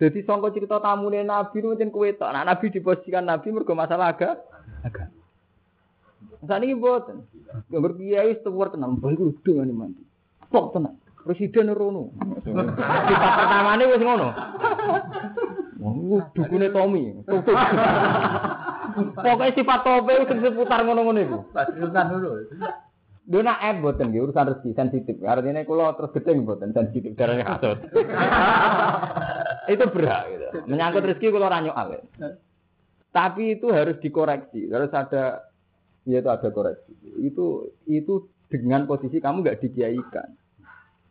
[0.00, 2.32] Jadi sangka cerita tamune Nabi itu macam kue tak.
[2.34, 4.40] Nah, Nabi diposisikan Nabi mergo masalah agak.
[4.82, 5.08] Agak.
[6.42, 7.22] Saat ini buatan.
[7.70, 8.98] Gambar kiai setuwar tenang.
[8.98, 10.02] Balik udah nih mandi.
[10.50, 10.98] Pok tenang.
[11.22, 12.10] Presiden Rono.
[12.42, 14.28] Sifat pertama ini wes ngono.
[16.34, 17.02] Dukune Tommy.
[19.22, 21.38] Pokoknya sifat tope itu seputar ngono-ngono itu.
[21.54, 22.30] Patriutan dulu.
[23.22, 25.14] Nak app buatan gitu, urusan rezeki sensitif.
[25.22, 27.78] Artinya kalau terus gedeng buatan sensitif darahnya kasut.
[29.72, 30.46] itu berat gitu.
[30.66, 32.02] Menyangkut rezeki kalau ranyo ale.
[33.14, 35.46] Tapi itu harus dikoreksi, harus ada
[36.02, 36.90] ya itu ada koreksi.
[37.22, 40.28] Itu itu dengan posisi kamu nggak dikiaikan.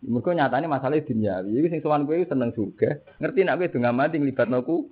[0.01, 1.55] Mereka nyatanya masalahnya duniawi.
[1.55, 2.99] Jadi sing sowan kowe seneng juga.
[3.23, 4.89] Ngerti nak kowe dengan mati nglibatno ku.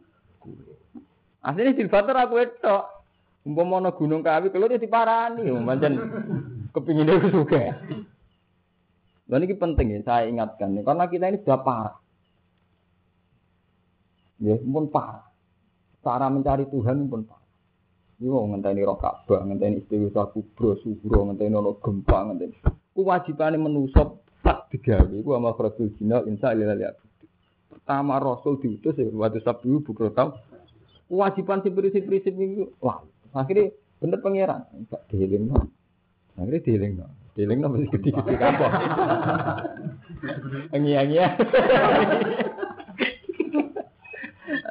[1.44, 2.86] Asline dilibat ora kowe tok.
[3.44, 5.94] Umpama ana gunung kawi kalau dia diparani, pancen
[6.74, 7.80] kepingin itu juga.
[9.30, 11.96] Dan ini penting ya, saya ingatkan nih, karena kita ini sudah parah.
[14.42, 15.30] Ya, pun parah.
[16.02, 17.46] Cara mencari Tuhan pun parah.
[18.20, 22.58] Ini mau ngenteni roh Ka'bah, ngenteni istighfar kubro, subro, ngenteni ono gempa, ngenteni.
[22.92, 26.98] Kewajibannya menusuk tak digawe, ku sama Rasul insya Allah
[27.70, 30.36] Pertama Rasul diutus ya, waktu sabdu bukro tau.
[31.08, 33.02] Kewajiban si prinsip-prinsip itu, wah,
[33.34, 34.62] akhirnya bener pangeran.
[34.78, 35.70] Enggak dihiling no.
[36.40, 37.08] Akhirnya dihiling no.
[37.36, 38.72] Dihiling no mesti gede-gede kapok.
[40.76, 41.28] Engi-engi ya.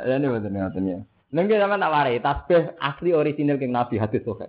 [0.09, 0.99] Ya ini betul ngaten ya.
[1.29, 4.49] Nengke sama tak warai tasbih asli orisinil king Nabi hadis sahih.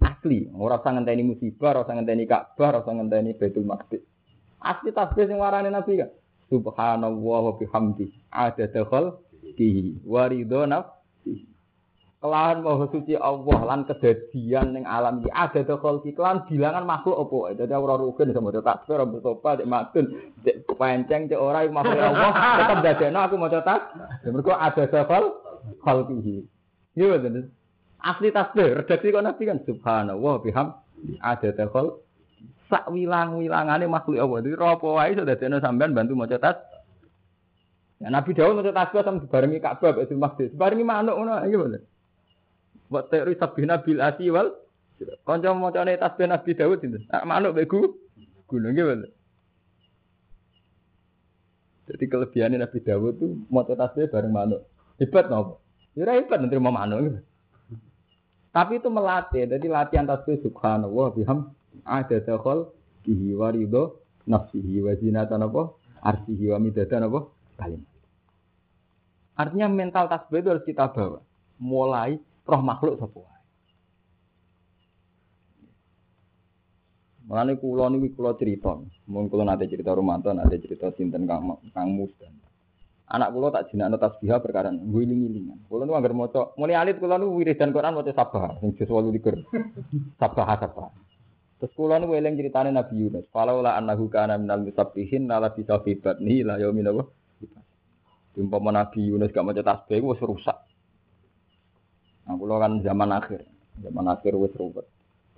[0.00, 4.04] Asli, ora usah ngenteni musibah, ora usah ngenteni Ka'bah, ora usah ngenteni Baitul Maqdis.
[4.60, 6.12] Asli tasbih sing warane Nabi kan.
[6.52, 8.12] Subhanallah wa bihamdi.
[8.28, 9.16] Ada dakhal
[9.56, 10.99] dihi waridho nafsi.
[12.20, 17.56] Kelahan maha suci Allah lan kedadian ning alam iki ada dakhal klan bilangan makhluk wae.
[17.56, 20.04] Dadi ora rukun iso maca tasbih, ora bertopa, dek matun,
[20.44, 23.82] dek penceng, dek ora makhluk Allah, tetep dadekno aku maca tas.
[24.20, 25.32] Ya mergo ada dakhal
[25.80, 26.44] khalqihi.
[27.00, 27.48] Iya betul.
[28.04, 30.76] Asli tasbih, redaksi kok nabi kan subhanallah biham
[31.24, 32.04] ada dakhal
[32.68, 34.44] sak wilang-wilangane makhluk Allah.
[34.44, 36.60] Dadi apa wae iso dadekno sampean bantu maca tas.
[37.96, 40.52] Ya Nabi Daud maca tasbih sama dibarengi Ka'bah Baitul Maqdis.
[40.52, 41.82] Barengi manuk ngono iki bener.
[42.90, 44.50] Wa ta'ri sabina bil asi wal
[45.22, 46.98] kanca macane tasbih Nabi Daud itu.
[47.24, 47.70] Manuk mek
[48.50, 49.10] gunung bener.
[51.90, 54.62] Jadi kelebihannya Nabi Dawud tuh mau tasbih bareng manuk.
[55.02, 55.58] Hebat nopo?
[55.98, 57.18] Ya hebat nanti mau manuk.
[58.54, 59.46] Tapi itu melatih.
[59.46, 61.50] Jadi latihan tasbih subhanallah biham
[61.82, 62.70] ada dakhal
[63.02, 65.74] bihi warido nafsihi wa zinatan apa?
[65.98, 67.26] Arsihi wa midatan apa?
[67.58, 67.90] Kalimat.
[69.34, 71.18] Artinya mental tasbih itu harus kita bawa.
[71.58, 73.38] Mulai roh makhluk sapa wae.
[77.30, 78.74] Mulane kula niku kula cerita,
[79.06, 82.34] mun kula nate cerita Romanto, nate cerita sinten Kang Kang Mus dan
[83.10, 85.66] anak kula tak jinakno tasbih perkara ngiling-ngilingan.
[85.66, 89.46] Kula nu anggere maca, mulai alit kula nu wiridan Quran maca sabah sing juz 28.
[90.18, 90.90] Sabah sabah.
[91.58, 93.26] Terus kula nu eling ceritane Nabi Yunus.
[93.34, 97.04] Kalau la annahu kana minal musabbihin la bisa fi batni la yaumin apa?
[98.38, 100.69] Umpama Nabi Yunus gak maca tasbih wis rusak.
[102.30, 103.42] Nah, kula kan zaman akhir.
[103.82, 104.86] Zaman akhir wis ruwet.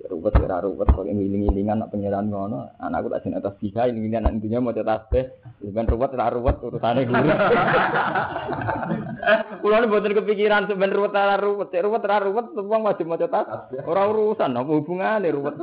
[0.05, 2.69] Ruwet ora ruwet kok ngiling-ngilingan nak pangeran ngono.
[2.77, 5.25] Anakku tak jeneng tasbih ngiling-ngilingan nak intinya maca tasbih.
[5.65, 7.33] Sampeyan ruwet ora ruwet urusane guru.
[9.65, 11.73] Kula nu mboten kepikiran sampeyan ruwet ora ruwet.
[11.73, 13.89] Ruwet ora ruwet wong wajib maca tasbih.
[13.89, 15.57] Ora urusan apa hubungane ruwet.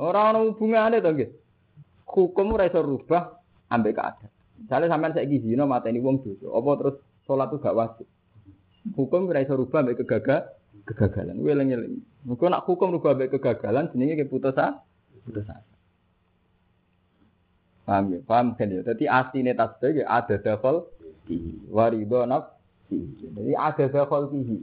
[0.00, 1.28] Ora ana hubungane to nggih.
[2.08, 3.36] Hukum ora iso rubah
[3.68, 4.32] ambek keadaan.
[4.56, 6.96] Misalnya sampean saiki zina mateni wong dosa, apa terus
[7.28, 8.08] salat itu gak wajib.
[8.94, 10.48] Hukum ora iso rubah ambek kegagal
[10.88, 11.36] kegagalan.
[11.36, 11.94] Kuwi eling-eling.
[12.24, 14.78] Muga nak hukum rubah ambek kegagalan jenenge keputusan
[15.28, 15.60] putusan.
[17.88, 18.18] Paham ya?
[18.24, 18.80] Paham kan ya?
[18.84, 20.88] Jadi aslinya tasbih ya ada dafal
[21.24, 21.68] fihi.
[21.72, 23.00] Waridho nafsi.
[23.32, 24.60] Jadi ada dafal fihi.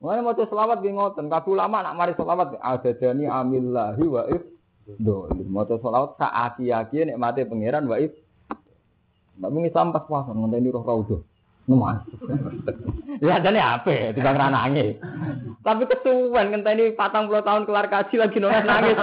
[0.00, 4.40] Mana mau selawat di ngoten, kabul lama nak mari selawat ada dani amillahi wa if
[4.96, 5.44] dolim.
[5.44, 8.16] Mau selawat saaki aki nek mati pangeran wa if.
[9.36, 11.20] Mbak Islam pas puasa ngenteni roh raudhah.
[11.70, 12.02] Numas.
[13.22, 14.10] ya jane apa?
[14.10, 14.98] Tiba nangis.
[15.62, 18.98] Tapi kesuwen ngenteni 40 tahun kelar kaji lagi nangis nangis.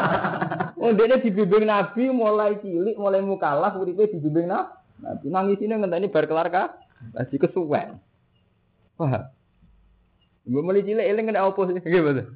[0.75, 5.25] Oh, dia dibimbing Nabi mulai cilik, mulai mukalaf, uripe dibimbing Nabi.
[5.31, 8.03] Nangis ini ngenteni bar kelar kaji kesuwen.
[8.99, 9.31] Wah.
[10.43, 11.79] Mbok mulai cilik eling kena opo sih?
[11.79, 12.27] Gimana?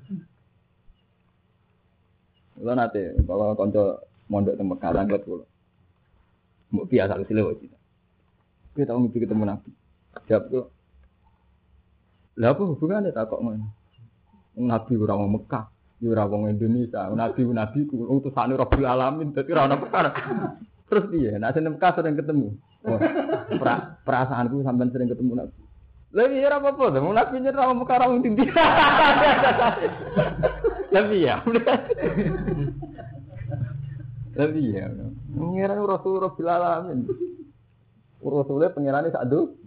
[2.56, 4.00] Kulo nate kalau kanca
[4.32, 5.44] mondok teng Mekah langgat kulo.
[6.72, 7.68] Mbok biasa kesile wae.
[8.72, 9.81] Kita tahu mimpi ketemu Nabi.
[10.28, 10.66] Jawab tuh.
[12.40, 13.68] Lah apa hubungannya tak kok ngono?
[14.56, 15.66] Nabi ora Mekah,
[16.04, 17.08] ya ora Indonesia.
[17.12, 20.12] Nabi nabi ku utusane Rabbul Alamin, dadi ora ono perkara.
[20.92, 21.40] Terus piye?
[21.40, 22.52] Nek sing Mekah sering ketemu.
[22.82, 23.00] Oh,
[23.62, 25.56] pra, perasaanku sampean sering ketemu Nabi.
[26.12, 28.44] Iya ora apa-apa, wong Nabi nyerah wong Mekah wong ndi.
[30.92, 31.40] Lah iya.
[34.36, 34.92] Lah iya.
[35.32, 37.08] Ngira Rasul Rabbul Alamin.
[38.22, 39.58] Rasulnya pengirannya satu.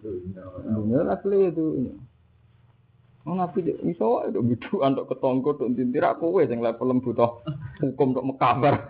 [0.63, 1.99] Dunia asli itu.
[3.25, 7.17] Oh, nabi iso itu bidu antuk ketongko untuk tintir aku wes yang level lembut
[7.81, 8.85] hukum untuk mekabar.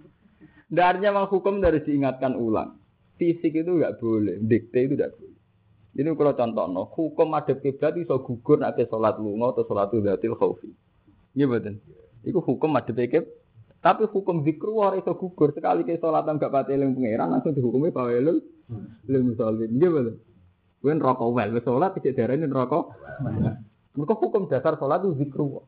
[0.76, 2.80] Darinya memang hukum dari diingatkan ulang.
[3.20, 5.36] Fisik itu enggak boleh, dikte itu enggak boleh.
[5.96, 10.36] Ini kalau contoh no, hukum ada kiblat iso gugur nanti sholat lunga atau sholat udatil
[10.36, 10.68] khawfi.
[11.36, 11.80] Iya betul.
[12.24, 13.28] Itu hukum ada kiblat.
[13.84, 17.92] Tapi hukum zikru ora iso gugur sekali ke sholat enggak pati eling pangeran langsung dihukumi
[17.92, 18.40] bawelul
[19.06, 19.70] lil musallin.
[19.70, 20.16] Nggih betul.
[20.82, 22.90] Kuwi neraka wel wis salat iki darane neraka.
[23.96, 25.64] Mergo hukum dasar salat itu zikru.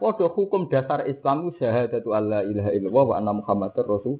[0.00, 4.18] Padha hukum dasar Islam syahadatu alla ilaha illallah wa anna muhammadar rasul.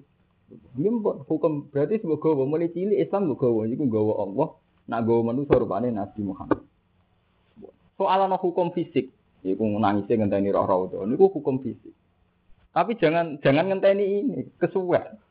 [0.51, 0.91] Ini
[1.31, 4.49] hukum berarti semoga gawa mulai cilik Islam mbok gawa iku gawa Allah,
[4.91, 6.59] nak gawa manusa rupane Nabi Muhammad.
[7.95, 9.15] Soal hukum fisik,
[9.47, 11.95] iku nangise ngenteni roh-roh itu, niku hukum fisik.
[12.75, 15.23] Tapi jangan jangan ngenteni ini, kesuwen.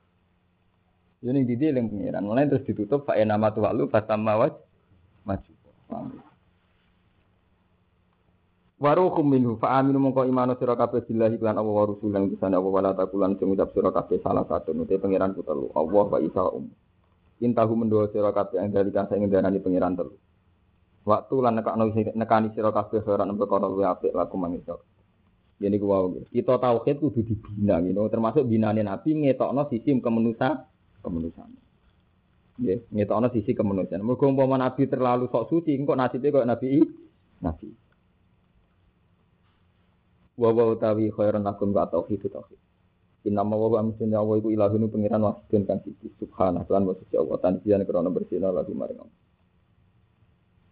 [1.20, 2.24] Ini di dia yang pengiran.
[2.24, 4.56] Mulai terus ditutup Pak nama tuh lalu fatama waj
[5.28, 5.52] maju.
[8.80, 12.72] Waruhum minhu fa aminu mongko imanu sira kabeh billahi lan Allah wa rusulan bisane Allah
[12.72, 16.48] wala takulan sing ngucap sira kabeh salah satu nute pangeran ku telu Allah wa isa
[16.48, 16.72] um.
[17.44, 20.16] Intahu mendoa sira kabeh yang dari kasa ing darani pangeran telu.
[21.04, 24.80] Waktu lan nekakno nekani sira kabeh ora nembe perkara luwe apik laku mangiso.
[25.60, 28.00] Jadi gua kita tauhid kudu dibina gitu.
[28.08, 30.64] Termasuk binane Nabi ngetokno sisi kemanusiaan
[31.04, 31.52] kemanusiaan.
[32.60, 34.04] Ya, ngetokno sisi kemanusiaan.
[34.04, 36.84] Mergo umpama nabi terlalu sok suci, engko nasibnya kok nabi
[37.40, 37.68] nabi.
[40.40, 42.60] Wa wa utawi khairan lakum wa tauhid tauhid.
[43.28, 46.96] Inna ma wa amsun ya wa iku ilahun pengiran wahidun kang siji subhanallah lan wa
[46.96, 49.18] suci Allah tanjian krana bersih lagu maring Allah.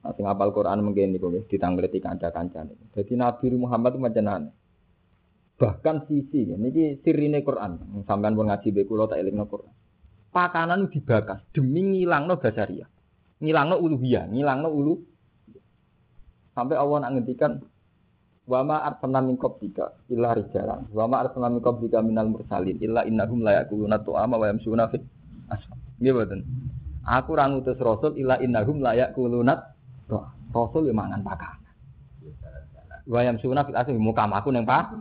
[0.07, 2.95] Nah, sing apal Quran mungkin niku nggih ditanggleti kanca-kancane.
[2.95, 4.55] Dadi Nabi Muhammad itu macam
[5.57, 8.03] Bahkan sisi niki sirine Quran.
[8.07, 9.73] Sampeyan pun ngaji be kula tak elingno Quran
[10.32, 12.88] pakanan dibakar demi ngilangno basaria.
[13.38, 14.93] Ngilangno uluhiyah, ngilangno ulu.
[16.57, 17.61] Sampai Allah nak ngendikan
[18.47, 23.03] wa ma arsalna min qablika illa rijalan wa ma arsalna min qablika minal mursalin illa
[23.03, 25.03] innahum la yaquluna tu'ama wa yamsuna fit
[25.53, 25.78] asfal.
[27.07, 29.53] Aku ra ngutus rasul illa innahum la yaquluna
[30.49, 31.73] rasul yo mangan pakanan.
[33.05, 34.97] Wa yamsuna fit asfal muka aku ning pak.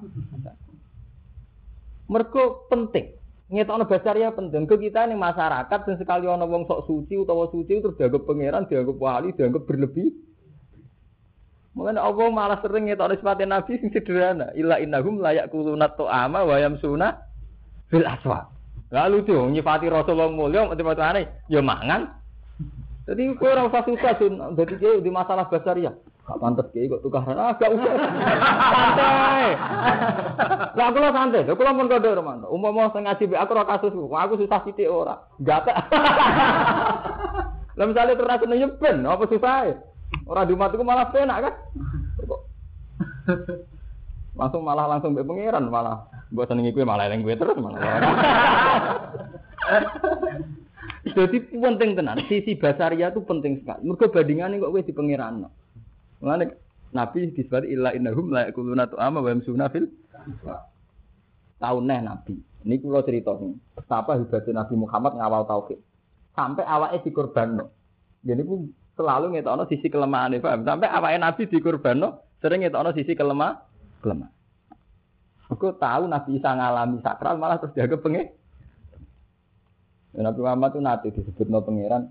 [2.13, 3.16] Mergo penting
[3.47, 7.79] ngetokno basaria penting ke kita ini masyarakat dan sekali ono wong sok suci utawa suci
[7.79, 10.11] terus dianggap pangeran dianggap wali dianggap berlebih.
[11.77, 14.51] Mungkin Allah malah sering ngetokno sifat Nabi sing sederhana.
[14.59, 17.27] Illa innahum layak kulunat to'ama wa yamsuna
[17.91, 18.51] fil aswa
[18.91, 22.07] lalu tuh nyifati Rasulullah mulia mati-matane ya mangan
[23.07, 25.95] jadi kowe ora usah susah sun dadi di masalah basaria
[26.27, 27.39] Gak pantas kiai kok tukaran.
[27.39, 27.87] Ah, gak usah.
[28.75, 29.47] santai.
[30.75, 31.47] Lah kula santai.
[31.47, 32.51] Lah kula pun kode Romanto.
[32.51, 35.23] Umpama sing ngaji aku ora kasus aku susah sithik ora.
[35.47, 35.87] Gak tak.
[37.79, 39.71] Lah misale terus seneng ben apa susah
[40.27, 41.55] Ora di umatku malah penak kan.
[44.39, 46.11] Langsung malah langsung mbek pangeran malah.
[46.35, 48.03] Mbok senengi kowe malah eling kowe terus malah.
[51.17, 53.89] Jadi penting tenan, sisi basaria itu penting sekali.
[53.89, 55.49] Mergo bandingannya kok kowe di pangeran.
[56.21, 56.45] Mulane
[56.93, 59.89] Nabi disebut illa innahum la yakuluna tu'ama wa yamsuna fil
[61.57, 62.37] tahun neh Nabi.
[62.69, 63.57] Ini kula cerita nih.
[63.81, 65.81] Betapa hebatnya Nabi Muhammad ngawal tauhid.
[66.37, 67.73] Sampai awake dikorbanno.
[68.21, 68.69] Jadi pun
[69.01, 70.69] selalu ngetokno sisi kelemahan paham.
[70.69, 73.57] Sampai awake Nabi dikorbanno sering ngetokno sisi kelemah
[74.05, 74.29] kelemah.
[75.49, 78.36] Mergo tahu Nabi Isa ngalami sakral malah terus dianggap pengen.
[80.23, 82.09] Nabi Muhammad itu nanti disebut no pangeran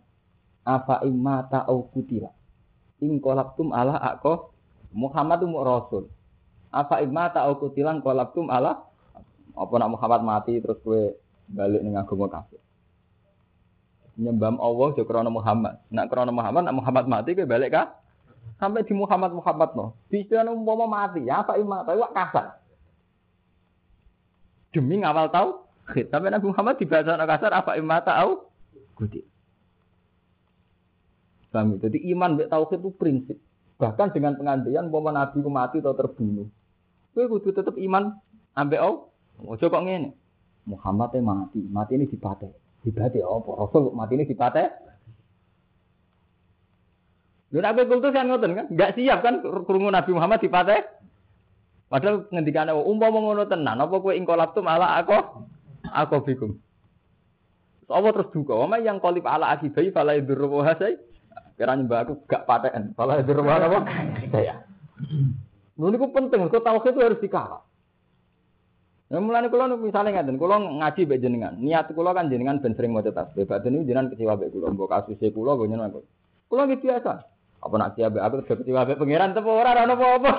[0.65, 2.29] apa imata au kutila.
[3.01, 4.53] Ing kolabtum ala ako
[4.93, 6.03] Muhammad itu rasul.
[6.69, 8.85] Apa imata au kutilan kolabtum ala
[9.55, 11.17] apa nak Muhammad mati terus gue
[11.49, 12.61] balik ning agama kafir.
[14.15, 15.81] Nyembam Allah jo krana Muhammad.
[15.89, 17.89] Nak krana Muhammad nak Muhammad mati gue balik kah?
[18.61, 19.97] Sampai di Muhammad Muhammad no.
[20.13, 22.61] Bisa umpama mati ya apa imata wak kasar.
[24.69, 28.49] Demi ngawal tahu tapi Nabi Muhammad dibaca kasar apa imata au
[28.97, 29.21] kuti.
[31.53, 31.87] Paham ya?
[31.87, 33.37] Jadi iman mbek tauhid itu prinsip.
[33.79, 36.51] Bahkan dengan pengantian umpama Nabi mati atau terbunuh.
[37.15, 38.17] Kowe kudu tetep iman
[38.57, 39.13] ambek au.
[39.45, 40.11] Ojo kok ngene.
[40.65, 42.49] Muhammad mati, mati ini dipate.
[42.81, 43.51] Dipate apa?
[43.55, 44.63] Rasul mati ini dipate.
[47.55, 48.65] Lha nek kultus kan ngoten kan?
[48.67, 50.83] Enggak siap kan krungu Nabi Muhammad dipate.
[51.87, 55.45] Padahal ngendikane umpama ngono tenan, apa kowe ingkolap tu malah aku
[55.95, 56.51] aku bikum.
[57.85, 60.97] Apa terus duka, oma yang kolip ala akibai fala idurru wa hasai.
[61.55, 63.79] Kira nyembah aku gak paten, fala idurru wa apa?
[64.33, 64.65] Saya.
[65.75, 67.61] Lha niku penting, kok tauhid itu harus dikawal.
[69.05, 71.53] Nah, mulane kula misalnya ngaten, kula ngaji mbek jenengan.
[71.61, 73.45] Niat kula kan jenengan ben sering maca tasbih.
[73.45, 76.01] Badan niku jenengan kecewa mbek kula, mbok kasuse kula mbok jenengan.
[76.49, 77.13] Kula nggih biasa.
[77.61, 80.31] Apa nak siap aku kecewa mbek pangeran tepo ora ana apa-apa.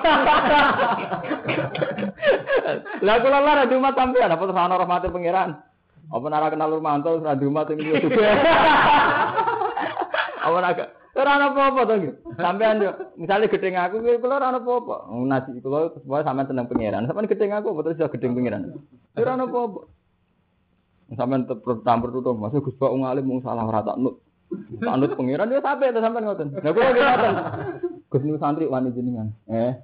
[3.03, 5.51] Lah kula lara di rumah sampean apa terus ana rahmate pangeran.
[6.07, 7.99] Apa nara kenal Rumanto ora di rumah sing juga.
[10.47, 10.79] Apa nak
[11.17, 12.15] ora ana apa-apa to nggih.
[12.39, 15.11] Sampean yo misale gedeng aku kuwi kula ora ana apa-apa.
[15.27, 17.11] Nasi kula semua sampean tenang pangeran.
[17.11, 18.63] Sampean gedeng aku apa terus yo gedeng pangeran.
[19.19, 19.81] Ora ana apa-apa.
[21.19, 24.23] Sampean tetep tampur tutup, masuk Gus Pak ngalim mung salah ora tak nut.
[24.87, 26.49] Anut pangeran dia sampai itu sampai ngoten.
[26.63, 27.35] Lah kula nggih ngoten.
[28.07, 29.35] Gus santri wani jenengan.
[29.51, 29.75] Eh.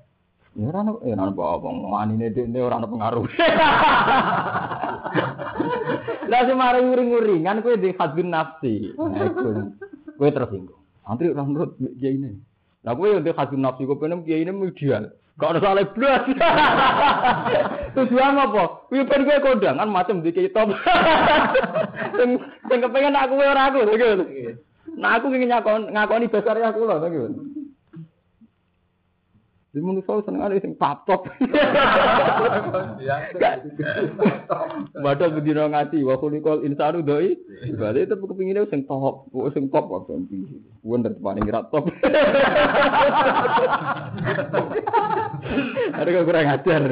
[0.53, 1.69] Ya ora ono ya ora apa-apa.
[1.73, 3.25] Wanine dhekne ora ono pengaruh.
[6.33, 8.93] Lah sing mari nguring-nguringan kowe di hadbin nafsi.
[8.93, 10.81] Kowe tersinggung.
[11.09, 12.37] Santri ora nurut kiai ini.
[12.85, 15.09] Lah kowe yo di hadbin nafsi kowe pengen kiai ini ideal.
[15.41, 16.29] Gak ada salah blas.
[17.97, 18.93] Tujuan apa?
[18.93, 20.69] Kuwi ben kowe kondang kan macam di top.
[22.21, 22.37] Sing
[22.69, 23.89] sing kepengen aku ora aku.
[25.01, 27.41] Nah aku ingin ngakon ngakoni ya aku gitu.
[29.73, 31.25] Di manusia seneng ada sing top.
[35.01, 37.41] Padahal bedino ngaji wa kulikol insanu doi.
[37.73, 40.45] Berarti itu kepinginnya sing top, sing top kok sampai.
[40.85, 41.89] Wonder paling rat top.
[45.97, 46.83] Ada kurang ajar.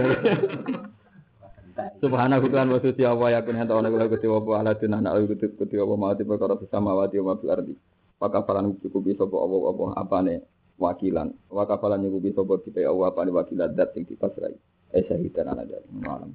[2.01, 5.29] Subhanahu Tuhan wa suci Allah ya kun hanta ona kula gusti wa ala ana ayu
[5.29, 7.77] gusti gusti wa ma ti perkara mawati wa fil ardi.
[8.17, 10.35] Maka falan cukupi sapa apa apa apane
[10.81, 11.29] wakilan.
[11.53, 14.57] Wa kafalan nyukupi sapa kita Allah apane wakilan dat sing dipasrai.
[14.97, 16.33] Eh syahidan ana dari malam.